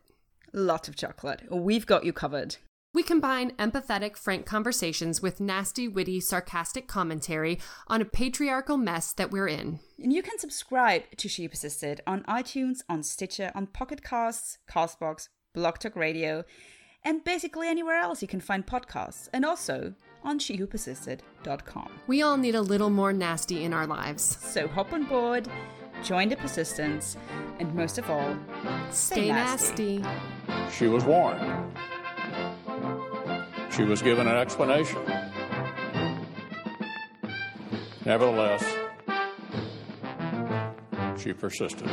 Lots 0.53 0.88
of 0.88 0.95
chocolate. 0.95 1.41
We've 1.51 1.85
got 1.85 2.05
you 2.05 2.13
covered. 2.13 2.55
We 2.95 3.03
combine 3.03 3.51
empathetic, 3.58 4.15
frank 4.15 4.45
conversations 4.45 5.21
with 5.21 5.41
nasty, 5.41 5.86
witty, 5.86 6.21
sarcastic 6.21 6.88
commentary 6.88 7.60
on 7.89 8.01
a 8.01 8.05
patriarchal 8.05 8.77
mess 8.77 9.12
that 9.12 9.31
we're 9.31 9.49
in. 9.49 9.81
And 10.01 10.13
you 10.13 10.23
can 10.23 10.39
subscribe 10.39 11.03
to 11.17 11.27
She 11.27 11.49
Persisted 11.49 11.99
on 12.08 12.23
iTunes, 12.23 12.84
on 12.88 13.03
Stitcher, 13.03 13.51
on 13.53 13.67
Pocket 13.67 14.01
Casts, 14.01 14.60
Castbox, 14.71 15.27
Blog 15.53 15.77
Talk 15.77 15.97
Radio, 15.97 16.45
and 17.03 17.21
basically 17.25 17.67
anywhere 17.67 17.99
else 17.99 18.21
you 18.21 18.29
can 18.29 18.39
find 18.39 18.65
podcasts, 18.65 19.27
and 19.34 19.43
also 19.43 19.93
on 20.23 20.39
SheWhoPersisted.com. 20.39 21.99
We 22.08 22.21
all 22.21 22.38
need 22.38 22.55
a 22.55 22.62
little 22.62 22.89
more 22.89 23.12
nasty 23.12 23.65
in 23.65 23.73
our 23.73 23.86
lives. 23.86 24.38
So 24.39 24.69
hop 24.69 24.93
on 24.93 25.03
board, 25.03 25.49
join 26.01 26.29
the 26.29 26.38
persistence, 26.38 27.17
and 27.60 27.75
most 27.75 27.97
of 27.97 28.10
all, 28.10 28.38
stay, 28.89 29.15
stay 29.15 29.27
nasty. 29.27 29.97
nasty. 29.97 30.73
She 30.73 30.88
was 30.88 31.03
warned. 31.03 31.75
She 33.75 33.83
was 33.83 34.01
given 34.01 34.25
an 34.25 34.38
explanation. 34.38 35.01
Nevertheless, 38.05 38.63
she 41.21 41.33
persisted. 41.33 41.89